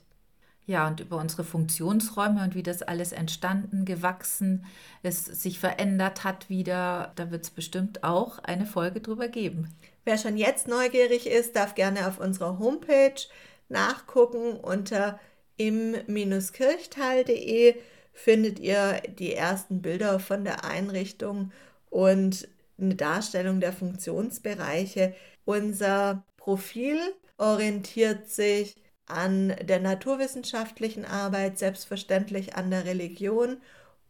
Ja, 0.66 0.88
und 0.88 1.00
über 1.00 1.18
unsere 1.18 1.44
Funktionsräume 1.44 2.44
und 2.44 2.56
wie 2.56 2.64
das 2.64 2.82
alles 2.82 3.12
entstanden, 3.12 3.86
gewachsen, 3.86 4.66
es 5.04 5.26
sich 5.26 5.60
verändert 5.60 6.24
hat 6.24 6.50
wieder, 6.50 7.12
da 7.16 7.30
wird 7.30 7.44
es 7.44 7.50
bestimmt 7.50 8.04
auch 8.04 8.40
eine 8.40 8.66
Folge 8.66 9.02
drüber 9.02 9.28
geben. 9.28 9.70
Wer 10.06 10.18
schon 10.18 10.38
jetzt 10.38 10.68
neugierig 10.68 11.28
ist, 11.28 11.56
darf 11.56 11.76
gerne 11.76 12.08
auf 12.08 12.20
unserer 12.20 12.58
Homepage 12.58 13.22
nachgucken 13.70 14.54
unter 14.54 15.20
im-kirchtal.de 15.58 17.76
findet 18.14 18.60
ihr 18.60 19.02
die 19.20 19.34
ersten 19.34 19.82
Bilder 19.82 20.20
von 20.20 20.44
der 20.44 20.66
Einrichtung 20.66 21.52
und 21.90 22.48
eine 22.80 22.96
Darstellung 22.96 23.60
der 23.60 23.74
Funktionsbereiche. 23.74 25.14
Unser 25.46 26.24
Profil 26.38 27.00
orientiert 27.42 28.30
sich 28.30 28.76
an 29.08 29.56
der 29.64 29.80
naturwissenschaftlichen 29.80 31.06
Arbeit, 31.06 31.58
selbstverständlich 31.58 32.56
an 32.56 32.70
der 32.70 32.86
Religion 32.86 33.58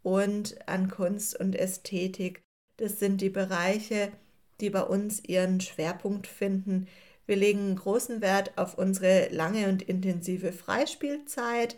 und 0.03 0.67
an 0.67 0.89
Kunst 0.89 1.39
und 1.39 1.55
Ästhetik. 1.55 2.43
Das 2.75 3.00
sind 3.00 3.21
die 3.21 3.29
Bereiche, 3.29 4.11
die 4.59 4.69
bei 4.69 4.83
uns 4.83 5.23
ihren 5.23 5.61
Schwerpunkt 5.61 6.27
finden. 6.27 6.88
Wir 7.25 7.38
legen 7.38 7.73
großen 7.75 8.21
Wert 8.21 8.57
auf 8.57 8.77
unsere 8.77 9.29
lange 9.29 9.69
und 9.69 9.81
intensive 9.81 10.51
Freispielzeit. 10.51 11.77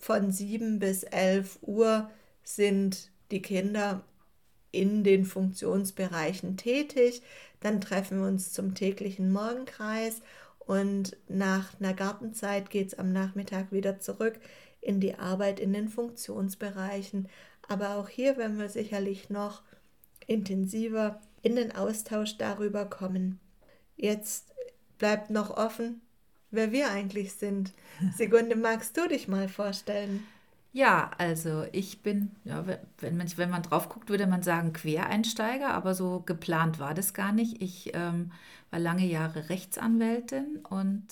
Von 0.00 0.32
7 0.32 0.80
bis 0.80 1.04
11 1.04 1.60
Uhr 1.62 2.10
sind 2.42 3.12
die 3.30 3.40
Kinder 3.40 4.02
in 4.72 5.04
den 5.04 5.24
Funktionsbereichen 5.24 6.56
tätig. 6.56 7.22
Dann 7.60 7.80
treffen 7.80 8.20
wir 8.20 8.26
uns 8.26 8.52
zum 8.52 8.74
täglichen 8.74 9.30
Morgenkreis 9.30 10.22
und 10.68 11.16
nach 11.28 11.80
einer 11.80 11.94
Gartenzeit 11.94 12.68
geht 12.68 12.88
es 12.88 12.98
am 12.98 13.10
Nachmittag 13.10 13.72
wieder 13.72 14.00
zurück 14.00 14.38
in 14.82 15.00
die 15.00 15.14
Arbeit 15.14 15.60
in 15.60 15.72
den 15.72 15.88
Funktionsbereichen. 15.88 17.26
Aber 17.66 17.96
auch 17.96 18.10
hier 18.10 18.36
werden 18.36 18.58
wir 18.58 18.68
sicherlich 18.68 19.30
noch 19.30 19.62
intensiver 20.26 21.22
in 21.40 21.56
den 21.56 21.74
Austausch 21.74 22.36
darüber 22.36 22.84
kommen. 22.84 23.40
Jetzt 23.96 24.52
bleibt 24.98 25.30
noch 25.30 25.56
offen, 25.56 26.02
wer 26.50 26.70
wir 26.70 26.90
eigentlich 26.90 27.32
sind. 27.32 27.72
Sekunde, 28.14 28.54
magst 28.54 28.94
du 28.98 29.08
dich 29.08 29.26
mal 29.26 29.48
vorstellen? 29.48 30.22
Ja, 30.72 31.10
also 31.18 31.64
ich 31.72 32.02
bin, 32.02 32.30
ja, 32.44 32.64
wenn 32.98 33.16
man, 33.16 33.26
wenn 33.36 33.50
man 33.50 33.62
drauf 33.62 33.88
guckt, 33.88 34.10
würde 34.10 34.26
man 34.26 34.42
sagen 34.42 34.72
Quereinsteiger, 34.72 35.70
aber 35.70 35.94
so 35.94 36.20
geplant 36.20 36.78
war 36.78 36.94
das 36.94 37.14
gar 37.14 37.32
nicht. 37.32 37.62
Ich 37.62 37.92
ähm, 37.94 38.32
war 38.70 38.78
lange 38.78 39.06
Jahre 39.06 39.48
Rechtsanwältin 39.48 40.58
und 40.68 41.04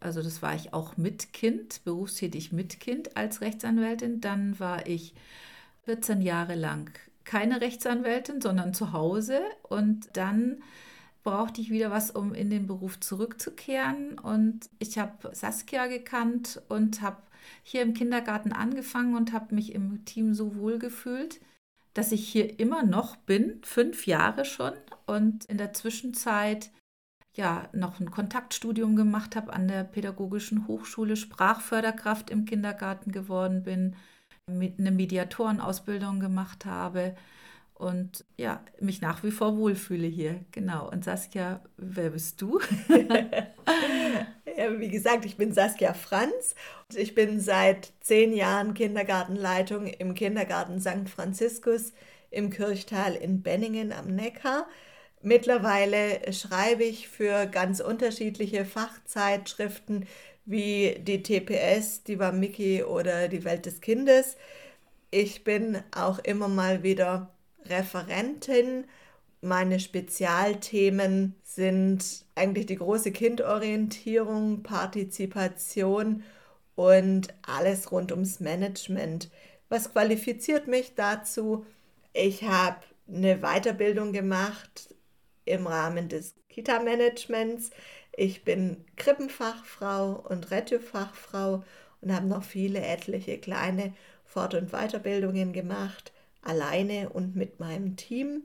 also 0.00 0.22
das 0.22 0.42
war 0.42 0.54
ich 0.54 0.74
auch 0.74 0.96
mit 0.96 1.32
Kind, 1.32 1.84
berufstätig 1.84 2.52
mit 2.52 2.80
Kind 2.80 3.16
als 3.16 3.40
Rechtsanwältin. 3.40 4.20
Dann 4.20 4.60
war 4.60 4.86
ich 4.86 5.14
14 5.84 6.22
Jahre 6.22 6.54
lang 6.54 6.90
keine 7.24 7.60
Rechtsanwältin, 7.60 8.40
sondern 8.40 8.74
zu 8.74 8.92
Hause 8.92 9.40
und 9.64 10.08
dann 10.14 10.58
brauchte 11.24 11.60
ich 11.60 11.70
wieder 11.70 11.90
was, 11.90 12.10
um 12.12 12.34
in 12.34 12.50
den 12.50 12.66
Beruf 12.68 13.00
zurückzukehren. 13.00 14.18
Und 14.18 14.70
ich 14.78 14.98
habe 14.98 15.34
Saskia 15.34 15.86
gekannt 15.88 16.62
und 16.68 17.02
habe 17.02 17.18
hier 17.62 17.82
im 17.82 17.94
Kindergarten 17.94 18.52
angefangen 18.52 19.16
und 19.16 19.32
habe 19.32 19.54
mich 19.54 19.74
im 19.74 20.04
Team 20.04 20.34
so 20.34 20.56
wohl 20.56 20.78
gefühlt, 20.78 21.40
dass 21.94 22.12
ich 22.12 22.28
hier 22.28 22.58
immer 22.60 22.82
noch 22.82 23.16
bin, 23.16 23.60
fünf 23.62 24.06
Jahre 24.06 24.44
schon. 24.44 24.74
Und 25.06 25.46
in 25.46 25.58
der 25.58 25.72
Zwischenzeit 25.72 26.70
ja 27.34 27.68
noch 27.72 28.00
ein 28.00 28.10
Kontaktstudium 28.10 28.96
gemacht 28.96 29.36
habe 29.36 29.52
an 29.52 29.68
der 29.68 29.84
Pädagogischen 29.84 30.66
Hochschule, 30.66 31.16
Sprachförderkraft 31.16 32.30
im 32.30 32.44
Kindergarten 32.44 33.12
geworden 33.12 33.62
bin, 33.62 33.96
eine 34.48 34.90
Mediatorenausbildung 34.90 36.20
gemacht 36.20 36.64
habe 36.64 37.14
und 37.74 38.24
ja, 38.38 38.64
mich 38.80 39.02
nach 39.02 39.22
wie 39.22 39.30
vor 39.30 39.58
wohlfühle 39.58 40.06
hier. 40.06 40.44
Genau. 40.50 40.90
Und 40.90 41.04
Saskia, 41.04 41.60
wer 41.76 42.10
bist 42.10 42.40
du? 42.40 42.58
ja, 44.56 44.80
wie 44.80 44.88
gesagt, 44.88 45.24
ich 45.24 45.36
bin 45.36 45.52
Saskia 45.52 45.94
Franz. 45.94 46.54
Ich 46.94 47.14
bin 47.14 47.40
seit 47.40 47.92
zehn 48.00 48.32
Jahren 48.32 48.74
Kindergartenleitung 48.74 49.86
im 49.86 50.14
Kindergarten 50.14 50.80
St. 50.80 51.08
Franziskus 51.08 51.92
im 52.30 52.50
Kirchtal 52.50 53.14
in 53.14 53.42
Benningen 53.42 53.92
am 53.92 54.14
Neckar. 54.14 54.66
Mittlerweile 55.22 56.32
schreibe 56.32 56.84
ich 56.84 57.08
für 57.08 57.46
ganz 57.46 57.80
unterschiedliche 57.80 58.64
Fachzeitschriften 58.64 60.06
wie 60.44 60.96
die 61.00 61.22
TPS, 61.22 62.04
die 62.04 62.18
war 62.18 62.32
Mickey 62.32 62.84
oder 62.84 63.28
die 63.28 63.44
Welt 63.44 63.66
des 63.66 63.80
Kindes. 63.80 64.36
Ich 65.10 65.44
bin 65.44 65.82
auch 65.94 66.20
immer 66.20 66.48
mal 66.48 66.82
wieder 66.82 67.30
Referentin. 67.64 68.84
Meine 69.40 69.80
Spezialthemen 69.80 71.34
sind 71.42 72.24
eigentlich 72.34 72.66
die 72.66 72.76
große 72.76 73.12
Kindorientierung, 73.12 74.62
Partizipation 74.62 76.22
und 76.74 77.28
alles 77.42 77.92
rund 77.92 78.12
ums 78.12 78.40
Management. 78.40 79.30
Was 79.68 79.92
qualifiziert 79.92 80.68
mich 80.68 80.94
dazu? 80.94 81.66
Ich 82.12 82.44
habe 82.44 82.78
eine 83.08 83.38
Weiterbildung 83.38 84.12
gemacht 84.12 84.94
im 85.44 85.66
Rahmen 85.66 86.08
des 86.08 86.34
Kita-Managements. 86.48 87.70
Ich 88.16 88.44
bin 88.44 88.84
Krippenfachfrau 88.96 90.24
und 90.28 90.50
Rettefachfrau 90.50 91.62
und 92.00 92.14
habe 92.14 92.26
noch 92.26 92.42
viele 92.42 92.80
etliche 92.80 93.38
kleine 93.38 93.92
Fort- 94.24 94.54
und 94.54 94.70
Weiterbildungen 94.70 95.52
gemacht 95.52 96.12
alleine 96.42 97.10
und 97.10 97.36
mit 97.36 97.60
meinem 97.60 97.96
Team. 97.96 98.42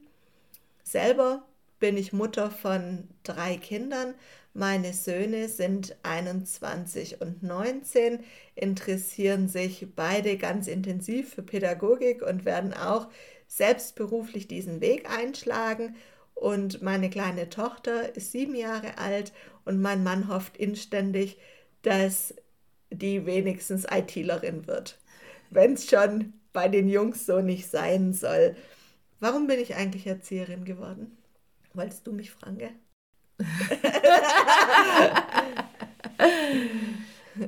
Selber 0.92 1.48
bin 1.80 1.96
ich 1.96 2.12
Mutter 2.12 2.52
von 2.52 3.08
drei 3.24 3.56
Kindern. 3.56 4.14
Meine 4.54 4.92
Söhne 4.92 5.48
sind 5.48 5.96
21 6.04 7.22
und 7.22 7.42
19, 7.42 8.20
interessieren 8.56 9.48
sich 9.48 9.88
beide 9.96 10.36
ganz 10.36 10.68
intensiv 10.68 11.34
für 11.34 11.44
Pädagogik 11.44 12.22
und 12.22 12.44
werden 12.44 12.74
auch 12.74 13.08
selbstberuflich 13.48 14.50
diesen 14.50 14.82
Weg 14.82 15.10
einschlagen. 15.10 15.96
Und 16.36 16.82
meine 16.82 17.10
kleine 17.10 17.50
Tochter 17.50 18.14
ist 18.18 18.34
sieben 18.34 18.56
Jahre 18.56 18.98
alt 18.98 19.32
und 19.64 19.82
mein 19.82 20.04
Mann 20.04 20.28
hofft 20.28 20.58
inständig, 20.58 21.38
dass 21.84 22.34
die 22.90 23.26
wenigstens 23.26 23.86
ITlerin 23.90 24.68
wird. 24.68 25.00
Wenn 25.52 25.74
es 25.74 25.90
schon 25.90 26.34
bei 26.52 26.68
den 26.68 26.90
Jungs 26.90 27.26
so 27.26 27.40
nicht 27.40 27.70
sein 27.70 28.12
soll. 28.12 28.58
Warum 29.22 29.46
bin 29.46 29.60
ich 29.60 29.76
eigentlich 29.76 30.08
Erzieherin 30.08 30.66
geworden? 30.66 31.16
Wolltest 31.76 32.08
du 32.08 32.12
mich 32.12 32.32
fragen, 32.32 32.58
gell? 32.58 32.72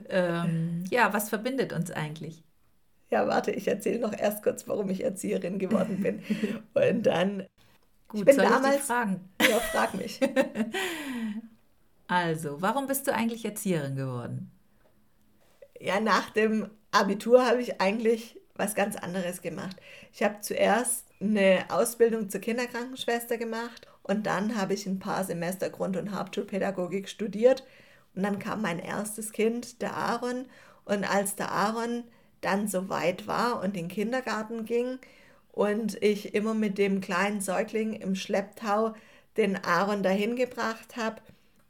ähm, 0.10 0.84
ja, 0.92 1.12
was 1.14 1.30
verbindet 1.30 1.74
uns 1.74 1.90
eigentlich? 1.90 2.44
Ja, 3.10 3.28
warte, 3.28 3.50
ich 3.52 3.68
erzähle 3.68 3.98
noch 4.00 4.14
erst 4.14 4.44
kurz, 4.44 4.68
warum 4.68 4.90
ich 4.92 5.04
Erzieherin 5.04 5.58
geworden 5.58 6.02
bin. 6.02 6.22
Und 6.76 7.04
dann. 7.04 7.48
Gut, 8.08 8.20
ich 8.20 8.26
bin 8.26 8.36
soll 8.36 8.46
damals. 8.46 8.68
Ich 8.68 8.82
dich 8.82 8.88
fragen? 8.88 9.30
Ja, 9.42 9.60
frag 9.60 9.96
mich. 9.96 10.20
also, 12.08 12.62
warum 12.62 12.86
bist 12.86 13.08
du 13.08 13.16
eigentlich 13.16 13.46
Erzieherin 13.46 13.96
geworden? 13.96 14.52
Ja, 15.80 16.00
nach 16.00 16.30
dem 16.30 16.70
Abitur 16.92 17.44
habe 17.44 17.62
ich 17.62 17.82
eigentlich 17.82 18.40
was 18.54 18.76
ganz 18.76 18.96
anderes 18.96 19.42
gemacht. 19.42 19.76
Ich 20.12 20.22
habe 20.22 20.40
zuerst 20.42 21.13
eine 21.24 21.66
Ausbildung 21.70 22.30
zur 22.30 22.42
Kinderkrankenschwester 22.42 23.38
gemacht 23.38 23.88
und 24.04 24.26
dann 24.28 24.58
habe 24.58 24.74
ich 24.74 24.86
ein 24.86 25.00
paar 25.00 25.24
Semester 25.24 25.70
Grund- 25.70 25.98
und 25.98 26.14
Hauptschulpädagogik 26.14 27.08
studiert. 27.10 27.64
Und 28.16 28.24
dann 28.24 28.38
kam 28.38 28.62
mein 28.62 28.80
erstes 28.80 29.32
Kind, 29.32 29.82
der 29.82 29.96
Aaron. 29.96 30.46
Und 30.86 31.06
als 31.06 31.36
der 31.36 31.52
Aaron 31.52 32.04
dann 32.42 32.68
so 32.68 32.90
weit 32.90 33.28
war 33.28 33.60
und 33.62 33.68
in 33.68 33.74
den 33.74 33.88
Kindergarten 33.88 34.66
ging 34.66 35.00
und 35.54 36.02
ich 36.04 36.36
immer 36.36 36.54
mit 36.54 36.78
dem 36.78 37.00
kleinen 37.00 37.40
Säugling 37.42 37.94
im 37.94 38.16
Schlepptau 38.16 38.94
den 39.38 39.56
Aaron 39.64 40.04
dahin 40.04 40.36
gebracht 40.36 40.98
habe, 40.98 41.22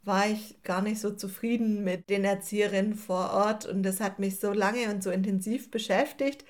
war 0.02 0.28
ich 0.28 0.62
gar 0.64 0.82
nicht 0.82 1.00
so 1.00 1.10
zufrieden 1.12 1.84
mit 1.84 2.10
den 2.10 2.24
Erzieherinnen 2.24 2.94
vor 2.94 3.30
Ort. 3.32 3.66
Und 3.66 3.84
das 3.84 4.00
hat 4.00 4.18
mich 4.18 4.40
so 4.40 4.52
lange 4.52 4.90
und 4.90 5.02
so 5.02 5.10
intensiv 5.10 5.70
beschäftigt, 5.70 6.44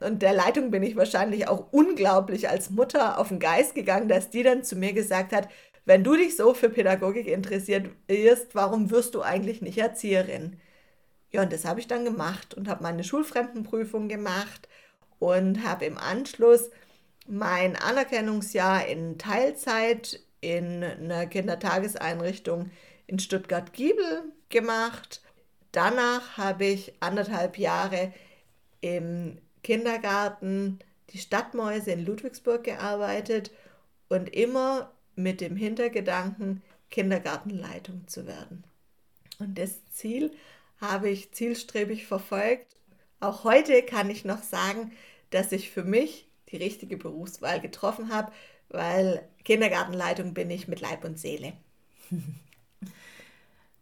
und 0.00 0.22
der 0.22 0.32
Leitung 0.32 0.70
bin 0.70 0.82
ich 0.82 0.96
wahrscheinlich 0.96 1.48
auch 1.48 1.72
unglaublich 1.72 2.48
als 2.48 2.70
Mutter 2.70 3.18
auf 3.18 3.28
den 3.28 3.38
Geist 3.38 3.74
gegangen, 3.74 4.08
dass 4.08 4.30
die 4.30 4.42
dann 4.42 4.64
zu 4.64 4.76
mir 4.76 4.92
gesagt 4.92 5.32
hat, 5.32 5.48
wenn 5.84 6.02
du 6.02 6.16
dich 6.16 6.36
so 6.36 6.54
für 6.54 6.70
Pädagogik 6.70 7.26
interessiert 7.26 7.90
wirst, 8.08 8.54
warum 8.54 8.90
wirst 8.90 9.14
du 9.14 9.22
eigentlich 9.22 9.62
nicht 9.62 9.78
Erzieherin? 9.78 10.58
Ja, 11.30 11.42
und 11.42 11.52
das 11.52 11.64
habe 11.64 11.80
ich 11.80 11.86
dann 11.86 12.04
gemacht 12.04 12.54
und 12.54 12.68
habe 12.68 12.82
meine 12.82 13.04
Schulfremdenprüfung 13.04 14.08
gemacht 14.08 14.68
und 15.18 15.64
habe 15.64 15.84
im 15.84 15.98
Anschluss 15.98 16.70
mein 17.26 17.76
Anerkennungsjahr 17.76 18.86
in 18.86 19.18
Teilzeit 19.18 20.20
in 20.40 20.84
einer 20.84 21.26
Kindertageseinrichtung 21.26 22.70
in 23.06 23.18
Stuttgart-Giebel 23.18 24.32
gemacht. 24.48 25.22
Danach 25.72 26.36
habe 26.36 26.66
ich 26.66 26.94
anderthalb 27.00 27.58
Jahre 27.58 28.12
im 28.80 29.38
Kindergarten 29.64 30.78
die 31.10 31.18
Stadtmäuse 31.18 31.90
in 31.90 32.04
Ludwigsburg 32.04 32.62
gearbeitet 32.62 33.50
und 34.08 34.32
immer 34.32 34.92
mit 35.16 35.40
dem 35.40 35.56
Hintergedanken, 35.56 36.62
Kindergartenleitung 36.90 38.06
zu 38.06 38.26
werden. 38.26 38.62
Und 39.40 39.58
das 39.58 39.84
Ziel 39.90 40.32
habe 40.80 41.10
ich 41.10 41.32
zielstrebig 41.32 42.06
verfolgt. 42.06 42.76
Auch 43.20 43.44
heute 43.44 43.82
kann 43.82 44.10
ich 44.10 44.24
noch 44.24 44.42
sagen, 44.42 44.92
dass 45.30 45.50
ich 45.50 45.70
für 45.70 45.84
mich 45.84 46.28
die 46.50 46.56
richtige 46.56 46.96
Berufswahl 46.96 47.60
getroffen 47.60 48.12
habe, 48.12 48.30
weil 48.68 49.28
Kindergartenleitung 49.44 50.34
bin 50.34 50.50
ich 50.50 50.68
mit 50.68 50.80
Leib 50.80 51.04
und 51.04 51.18
Seele. 51.18 51.52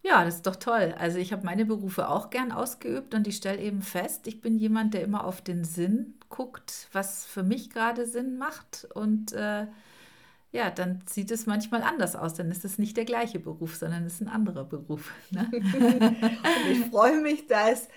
Ja, 0.03 0.25
das 0.25 0.37
ist 0.37 0.47
doch 0.47 0.57
toll. 0.57 0.95
Also 0.99 1.19
ich 1.19 1.33
habe 1.33 1.47
meine 1.47 1.65
Berufe 1.65 2.09
auch 2.09 2.31
gern 2.31 2.51
ausgeübt 2.51 3.15
und 3.15 3.29
ich 3.29 3.37
stelle 3.37 3.61
eben 3.61 3.83
fest, 3.83 4.27
ich 4.27 4.41
bin 4.41 4.59
jemand, 4.59 4.95
der 4.95 5.03
immer 5.03 5.25
auf 5.25 5.41
den 5.41 5.65
Sinn 5.65 6.15
guckt, 6.29 6.89
was 6.93 7.25
für 7.25 7.45
mich 7.45 7.71
gerade 7.71 8.07
Sinn 8.07 8.37
macht. 8.37 8.89
Und 8.95 9.33
äh, 9.33 9.67
ja, 10.51 10.71
dann 10.71 11.03
sieht 11.07 11.31
es 11.31 11.47
manchmal 11.47 11.83
anders 11.83 12.17
aus. 12.17 12.35
Dann 12.35 12.51
ist 12.51 12.65
es 12.65 12.79
nicht 12.79 12.97
der 12.97 13.05
gleiche 13.05 13.39
Beruf, 13.39 13.77
sondern 13.77 14.05
es 14.05 14.15
ist 14.15 14.23
ein 14.23 14.29
anderer 14.29 14.65
Beruf. 14.65 15.13
Ne? 15.31 15.49
ich 16.73 16.81
freue 16.91 17.21
mich, 17.21 17.47
dass 17.47 17.89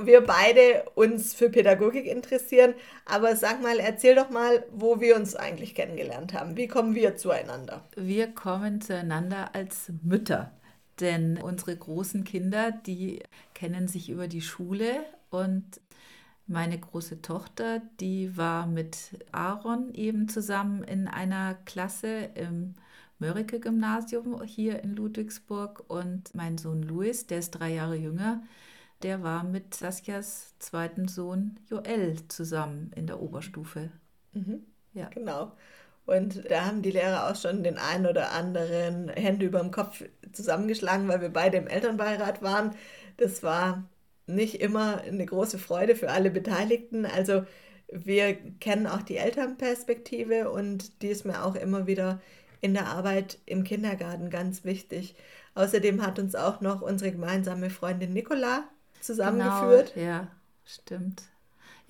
wir 0.00 0.22
beide 0.22 0.84
uns 0.94 1.34
für 1.34 1.50
Pädagogik 1.50 2.06
interessieren. 2.06 2.72
Aber 3.04 3.36
sag 3.36 3.62
mal, 3.62 3.78
erzähl 3.78 4.14
doch 4.14 4.30
mal, 4.30 4.64
wo 4.72 5.00
wir 5.00 5.16
uns 5.16 5.36
eigentlich 5.36 5.74
kennengelernt 5.74 6.32
haben. 6.32 6.56
Wie 6.56 6.66
kommen 6.66 6.94
wir 6.94 7.16
zueinander? 7.16 7.84
Wir 7.94 8.28
kommen 8.28 8.80
zueinander 8.80 9.54
als 9.54 9.92
Mütter. 10.02 10.50
Denn 11.00 11.38
unsere 11.38 11.76
großen 11.76 12.24
Kinder, 12.24 12.70
die 12.70 13.22
kennen 13.54 13.88
sich 13.88 14.10
über 14.10 14.28
die 14.28 14.42
Schule 14.42 15.04
und 15.30 15.80
meine 16.46 16.78
große 16.78 17.22
Tochter, 17.22 17.80
die 18.00 18.36
war 18.36 18.66
mit 18.66 19.24
Aaron 19.32 19.94
eben 19.94 20.28
zusammen 20.28 20.82
in 20.84 21.08
einer 21.08 21.54
Klasse 21.64 22.30
im 22.34 22.74
Mörike-Gymnasium 23.20 24.42
hier 24.42 24.82
in 24.82 24.94
Ludwigsburg 24.96 25.84
und 25.88 26.34
mein 26.34 26.58
Sohn 26.58 26.82
Louis, 26.82 27.26
der 27.26 27.38
ist 27.38 27.52
drei 27.52 27.72
Jahre 27.72 27.96
jünger, 27.96 28.42
der 29.02 29.22
war 29.22 29.44
mit 29.44 29.74
Saskias 29.74 30.54
zweiten 30.58 31.08
Sohn 31.08 31.58
Joel 31.70 32.16
zusammen 32.28 32.90
in 32.94 33.06
der 33.06 33.22
Oberstufe. 33.22 33.90
Mhm. 34.32 34.64
Ja. 34.92 35.08
Genau. 35.08 35.52
Und 36.04 36.50
da 36.50 36.66
haben 36.66 36.82
die 36.82 36.90
Lehrer 36.90 37.30
auch 37.30 37.36
schon 37.36 37.62
den 37.62 37.78
einen 37.78 38.06
oder 38.06 38.32
anderen 38.32 39.08
Hände 39.08 39.46
über 39.46 39.60
dem 39.60 39.70
Kopf 39.70 40.02
zusammengeschlagen, 40.32 41.08
weil 41.08 41.20
wir 41.20 41.28
beide 41.30 41.58
im 41.58 41.68
Elternbeirat 41.68 42.42
waren. 42.42 42.74
Das 43.18 43.42
war 43.42 43.88
nicht 44.26 44.60
immer 44.60 45.02
eine 45.02 45.24
große 45.24 45.58
Freude 45.58 45.94
für 45.94 46.10
alle 46.10 46.30
Beteiligten. 46.30 47.06
Also 47.06 47.44
wir 47.88 48.34
kennen 48.60 48.86
auch 48.86 49.02
die 49.02 49.16
Elternperspektive 49.16 50.50
und 50.50 51.02
die 51.02 51.08
ist 51.08 51.24
mir 51.24 51.44
auch 51.44 51.54
immer 51.54 51.86
wieder 51.86 52.20
in 52.60 52.74
der 52.74 52.86
Arbeit 52.86 53.38
im 53.46 53.64
Kindergarten 53.64 54.30
ganz 54.30 54.64
wichtig. 54.64 55.14
Außerdem 55.54 56.02
hat 56.02 56.18
uns 56.18 56.34
auch 56.34 56.60
noch 56.60 56.80
unsere 56.80 57.12
gemeinsame 57.12 57.70
Freundin 57.70 58.12
Nicola 58.12 58.64
zusammengeführt. 59.00 59.94
Genau, 59.94 60.06
ja, 60.06 60.28
stimmt. 60.64 61.31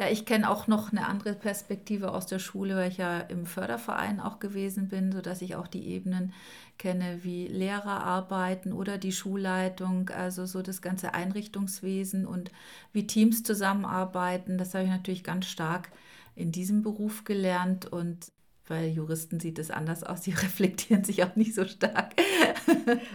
Ja, 0.03 0.09
ich 0.11 0.27
kenne 0.27 0.51
auch 0.51 0.67
noch 0.67 0.91
eine 0.91 1.07
andere 1.07 1.33
Perspektive 1.33 2.11
aus 2.11 2.27
der 2.27 2.41
Schule, 2.41 2.75
weil 2.75 2.91
ich 2.91 2.97
ja 2.97 3.21
im 3.21 3.47
Förderverein 3.47 4.19
auch 4.19 4.41
gewesen 4.41 4.89
bin, 4.89 5.13
sodass 5.13 5.43
ich 5.43 5.55
auch 5.55 5.69
die 5.69 5.87
Ebenen 5.87 6.33
kenne, 6.77 7.21
wie 7.23 7.47
Lehrer 7.47 8.03
arbeiten 8.03 8.73
oder 8.73 8.99
die 8.99 9.13
Schulleitung, 9.13 10.11
also 10.11 10.45
so 10.45 10.61
das 10.61 10.83
ganze 10.83 11.15
Einrichtungswesen 11.15 12.27
und 12.27 12.51
wie 12.93 13.07
Teams 13.07 13.45
zusammenarbeiten. 13.45 14.59
Das 14.59 14.75
habe 14.75 14.83
ich 14.83 14.91
natürlich 14.91 15.23
ganz 15.23 15.47
stark 15.47 15.93
in 16.35 16.51
diesem 16.51 16.83
Beruf 16.83 17.23
gelernt 17.23 17.87
und 17.87 18.33
bei 18.69 18.87
Juristen 18.87 19.41
sieht 19.41 19.59
es 19.59 19.71
anders 19.71 20.03
aus, 20.05 20.21
die 20.23 20.31
reflektieren 20.33 21.05
sich 21.05 21.25
auch 21.25 21.37
nicht 21.37 21.55
so 21.55 21.65
stark. 21.65 22.15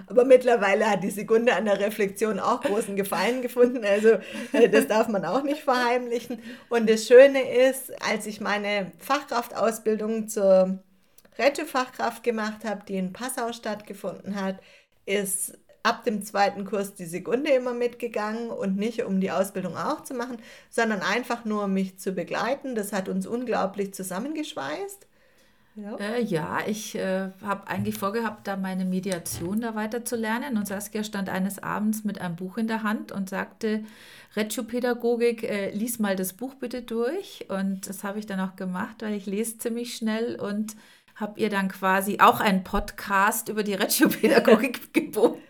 Aber 0.08 0.26
mittlerweile 0.26 0.90
hat 0.90 1.04
die 1.04 1.10
Sekunde 1.10 1.56
an 1.56 1.66
der 1.66 1.80
Reflexion 1.80 2.40
auch 2.40 2.62
großen 2.62 2.96
Gefallen 2.96 3.42
gefunden, 3.42 3.84
also 3.86 4.20
äh, 4.52 4.70
das 4.70 4.88
darf 4.88 5.08
man 5.08 5.26
auch 5.26 5.44
nicht 5.44 5.62
verheimlichen. 5.62 6.40
Und 6.70 6.90
das 6.90 7.08
Schöne 7.08 7.68
ist, 7.70 7.92
als 8.04 8.26
ich 8.26 8.42
meine 8.42 8.92
Fachkraftausbildung 9.00 10.28
zur 10.28 10.80
Rettefachkraft 11.38 12.24
gemacht 12.24 12.66
habe, 12.66 12.84
die 12.88 12.98
in 12.98 13.14
Passau 13.14 13.54
stattgefunden 13.54 14.36
hat, 14.42 14.60
ist 15.06 15.58
ab 15.84 16.04
dem 16.04 16.22
zweiten 16.22 16.66
Kurs 16.66 16.96
die 16.96 17.06
Sekunde 17.06 17.52
immer 17.52 17.74
mitgegangen 17.74 18.50
und 18.50 18.76
nicht 18.76 19.06
um 19.06 19.22
die 19.22 19.32
Ausbildung 19.32 19.78
auch 19.78 20.04
zu 20.04 20.14
machen, 20.14 20.38
sondern 20.70 21.02
einfach 21.02 21.46
nur 21.46 21.64
um 21.64 21.74
mich 21.74 21.98
zu 21.98 22.12
begleiten. 22.12 22.76
Das 22.76 22.92
hat 22.92 23.08
uns 23.08 23.26
unglaublich 23.26 23.94
zusammengeschweißt. 23.94 25.07
Ja, 25.78 25.96
äh, 25.98 26.22
ja 26.24 26.60
ich 26.66 26.96
äh, 26.96 27.30
habe 27.44 27.68
eigentlich 27.68 27.96
vorgehabt, 27.96 28.48
da 28.48 28.58
meine 28.58 28.84
Mediation 28.84 29.62
da 29.62 29.76
weiter 29.76 30.04
zu 30.04 30.16
lernen. 30.16 30.58
Und 30.58 30.68
Saskia 30.68 31.04
stand 31.04 31.30
eines 31.30 31.62
Abends 31.62 32.04
mit 32.04 32.20
einem 32.20 32.36
Buch 32.36 32.58
in 32.58 32.68
der 32.68 32.82
Hand 32.82 33.12
und 33.12 33.30
sagte, 33.30 33.84
Reggio-Pädagogik, 34.36 35.44
äh, 35.44 35.70
lies 35.70 36.00
mal 36.00 36.16
das 36.16 36.34
Buch 36.34 36.56
bitte 36.56 36.82
durch. 36.82 37.46
Und 37.50 37.88
das 37.88 38.04
habe 38.04 38.18
ich 38.18 38.26
dann 38.26 38.40
auch 38.40 38.56
gemacht, 38.56 38.98
weil 39.02 39.13
ich 39.13 39.28
lese 39.28 39.60
ziemlich 39.60 39.96
schnell 39.96 40.40
und 40.40 40.76
habe 41.16 41.40
ihr 41.40 41.50
dann 41.50 41.68
quasi 41.68 42.20
auch 42.20 42.40
einen 42.40 42.63
Podcast 42.63 43.50
über 43.50 43.63
die 43.63 43.76
Reggio-Pädagogik 43.76 44.94
geboten. 44.94 45.42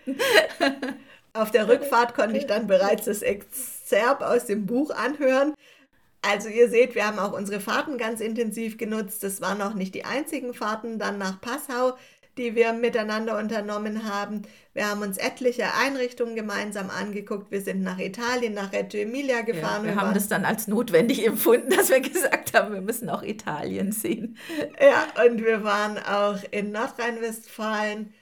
Auf 1.31 1.51
der 1.51 1.69
Rückfahrt 1.69 2.15
konnte 2.15 2.37
ich 2.37 2.47
dann 2.47 2.67
bereits 2.67 3.05
das 3.05 3.21
Exzerpt 3.21 4.23
aus 4.23 4.45
dem 4.45 4.65
Buch 4.65 4.89
anhören. 4.91 5.53
Also 6.21 6.49
ihr 6.49 6.69
seht, 6.69 6.95
wir 6.95 7.05
haben 7.05 7.19
auch 7.19 7.33
unsere 7.33 7.59
Fahrten 7.59 7.97
ganz 7.97 8.21
intensiv 8.21 8.77
genutzt. 8.77 9.23
Das 9.23 9.41
waren 9.41 9.61
auch 9.61 9.73
nicht 9.73 9.95
die 9.95 10.05
einzigen 10.05 10.53
Fahrten 10.53 10.99
dann 10.99 11.17
nach 11.17 11.39
Passau, 11.39 11.93
die 12.37 12.55
wir 12.55 12.73
miteinander 12.73 13.37
unternommen 13.37 14.11
haben. 14.11 14.43
Wir 14.73 14.89
haben 14.89 15.01
uns 15.01 15.17
etliche 15.17 15.73
Einrichtungen 15.73 16.35
gemeinsam 16.35 16.89
angeguckt. 16.89 17.51
Wir 17.51 17.61
sind 17.61 17.81
nach 17.81 17.97
Italien, 17.97 18.53
nach 18.53 18.73
Reggio 18.73 19.01
Emilia 19.01 19.41
gefahren. 19.41 19.85
Ja, 19.85 19.95
wir, 19.95 20.01
haben 20.01 20.13
das 20.13 20.27
dann 20.27 20.45
als 20.45 20.67
notwendig 20.67 21.25
empfunden, 21.25 21.69
dass 21.71 21.89
wir 21.89 21.99
gesagt 21.99 22.53
haben, 22.53 22.73
wir 22.73 22.81
müssen 22.81 23.09
auch 23.09 23.23
Italien 23.23 23.91
sehen. 23.91 24.37
Ja, 24.79 25.07
und 25.25 25.43
wir 25.43 25.63
waren 25.63 25.97
auch 25.97 26.39
in 26.51 26.71
Nordrhein-Westfalen 26.71 28.13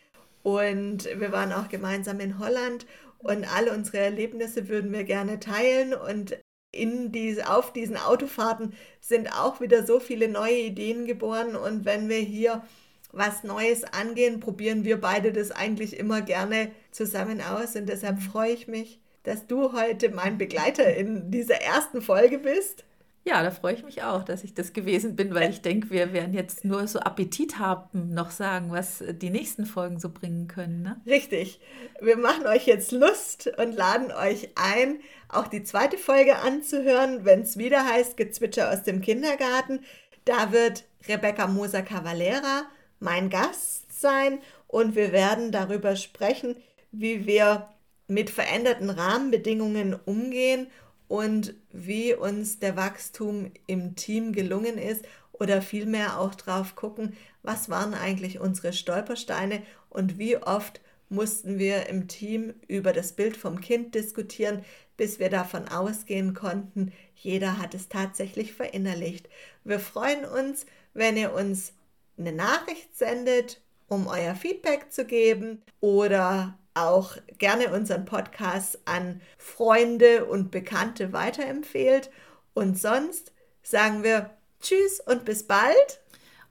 und 0.43 1.05
wir 1.19 1.31
waren 1.31 1.51
auch 1.51 1.69
gemeinsam 1.69 2.19
in 2.19 2.39
Holland. 2.39 2.85
Und 3.17 3.51
alle 3.53 3.73
unsere 3.73 3.97
Erlebnisse 3.97 4.69
würden 4.69 4.93
wir 4.93 5.03
gerne 5.03 5.39
teilen. 5.39 5.95
Und 5.95 6.37
in 6.75 7.11
diese, 7.11 7.49
auf 7.49 7.73
diesen 7.73 7.97
Autofahrten 7.97 8.73
sind 8.99 9.31
auch 9.31 9.61
wieder 9.61 9.85
so 9.85 9.99
viele 9.99 10.27
neue 10.27 10.57
Ideen 10.57 11.05
geboren. 11.05 11.55
Und 11.55 11.85
wenn 11.85 12.09
wir 12.09 12.19
hier 12.19 12.63
was 13.11 13.43
Neues 13.43 13.83
angehen, 13.85 14.39
probieren 14.39 14.83
wir 14.83 14.99
beide 14.99 15.31
das 15.31 15.51
eigentlich 15.51 15.97
immer 15.97 16.21
gerne 16.21 16.71
zusammen 16.91 17.41
aus. 17.41 17.75
Und 17.75 17.87
deshalb 17.87 18.21
freue 18.21 18.51
ich 18.51 18.67
mich, 18.67 18.99
dass 19.23 19.47
du 19.47 19.73
heute 19.73 20.09
mein 20.09 20.37
Begleiter 20.37 20.95
in 20.95 21.31
dieser 21.31 21.61
ersten 21.61 22.01
Folge 22.01 22.37
bist. 22.37 22.83
Ja, 23.27 23.41
da 23.41 23.49
freue 23.49 23.73
ich 23.73 23.83
mich 23.83 24.03
auch, 24.03 24.23
dass 24.23 24.43
ich 24.43 24.53
das 24.53 24.71
gewesen 24.71 25.15
bin, 25.15 25.33
weil 25.33 25.49
ich 25.49 25.63
denke, 25.63 25.89
wir 25.89 26.13
werden 26.13 26.35
jetzt 26.35 26.63
nur 26.63 26.87
so 26.87 26.99
Appetit 26.99 27.57
haben, 27.57 28.13
noch 28.13 28.29
sagen, 28.29 28.71
was 28.71 29.03
die 29.03 29.31
nächsten 29.31 29.65
Folgen 29.65 29.99
so 29.99 30.09
bringen 30.09 30.47
können. 30.47 30.83
Ne? 30.83 31.01
Richtig. 31.07 31.59
Wir 31.99 32.17
machen 32.17 32.45
euch 32.45 32.67
jetzt 32.67 32.91
Lust 32.91 33.51
und 33.57 33.75
laden 33.75 34.11
euch 34.11 34.49
ein, 34.53 34.99
auch 35.27 35.47
die 35.47 35.63
zweite 35.63 35.97
Folge 35.97 36.35
anzuhören, 36.35 37.25
wenn 37.25 37.41
es 37.41 37.57
wieder 37.57 37.83
heißt 37.83 38.15
Gezwitscher 38.15 38.71
aus 38.71 38.83
dem 38.83 39.01
Kindergarten. 39.01 39.79
Da 40.25 40.51
wird 40.51 40.85
Rebecca 41.07 41.47
Moser-Cavalera 41.47 42.67
mein 42.99 43.31
Gast 43.31 43.99
sein 43.99 44.37
und 44.67 44.95
wir 44.95 45.11
werden 45.11 45.51
darüber 45.51 45.95
sprechen, 45.95 46.57
wie 46.91 47.25
wir 47.25 47.69
mit 48.07 48.29
veränderten 48.29 48.91
Rahmenbedingungen 48.91 49.95
umgehen 50.05 50.67
und 51.07 51.53
wie 51.71 52.13
uns 52.13 52.59
der 52.59 52.75
Wachstum 52.75 53.51
im 53.67 53.95
Team 53.95 54.33
gelungen 54.33 54.77
ist 54.77 55.05
oder 55.31 55.61
vielmehr 55.61 56.19
auch 56.19 56.35
drauf 56.35 56.75
gucken, 56.75 57.15
was 57.43 57.69
waren 57.69 57.93
eigentlich 57.93 58.39
unsere 58.39 58.73
Stolpersteine 58.73 59.61
und 59.89 60.17
wie 60.17 60.37
oft 60.37 60.81
mussten 61.09 61.59
wir 61.59 61.87
im 61.87 62.07
Team 62.07 62.53
über 62.67 62.91
das 62.91 63.13
Bild 63.13 63.37
vom 63.37 63.61
Kind 63.61 63.93
diskutieren, 63.95 64.63
bis 64.97 65.19
wir 65.19 65.29
davon 65.29 65.67
ausgehen 65.67 66.33
konnten, 66.33 66.91
jeder 67.15 67.59
hat 67.59 67.73
es 67.73 67.89
tatsächlich 67.89 68.53
verinnerlicht. 68.53 69.29
Wir 69.63 69.79
freuen 69.79 70.25
uns, 70.25 70.65
wenn 70.93 71.17
ihr 71.17 71.33
uns 71.33 71.73
eine 72.17 72.31
Nachricht 72.31 72.95
sendet, 72.97 73.61
um 73.87 74.07
euer 74.07 74.35
Feedback 74.35 74.91
zu 74.91 75.05
geben 75.05 75.61
oder 75.79 76.57
auch 76.75 77.17
gerne 77.37 77.73
unseren 77.73 78.05
Podcast 78.05 78.79
an 78.85 79.21
Freunde 79.37 80.25
und 80.25 80.51
Bekannte 80.51 81.13
weiterempfehlt. 81.13 82.11
Und 82.53 82.79
sonst 82.79 83.33
sagen 83.63 84.03
wir 84.03 84.29
Tschüss 84.61 84.99
und 84.99 85.25
bis 85.25 85.47
bald. 85.47 86.01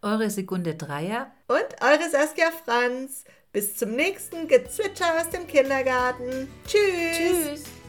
Eure 0.03 0.31
Sekunde 0.31 0.75
Dreier. 0.75 1.33
Und 1.47 1.67
eure 1.81 2.11
Saskia 2.11 2.51
Franz. 2.65 3.25
Bis 3.53 3.77
zum 3.77 3.93
nächsten 3.93 4.49
Gezwitscher 4.49 5.21
aus 5.21 5.31
dem 5.31 5.47
Kindergarten. 5.47 6.49
Tschüss. 6.67 7.17
Tschüss. 7.17 7.84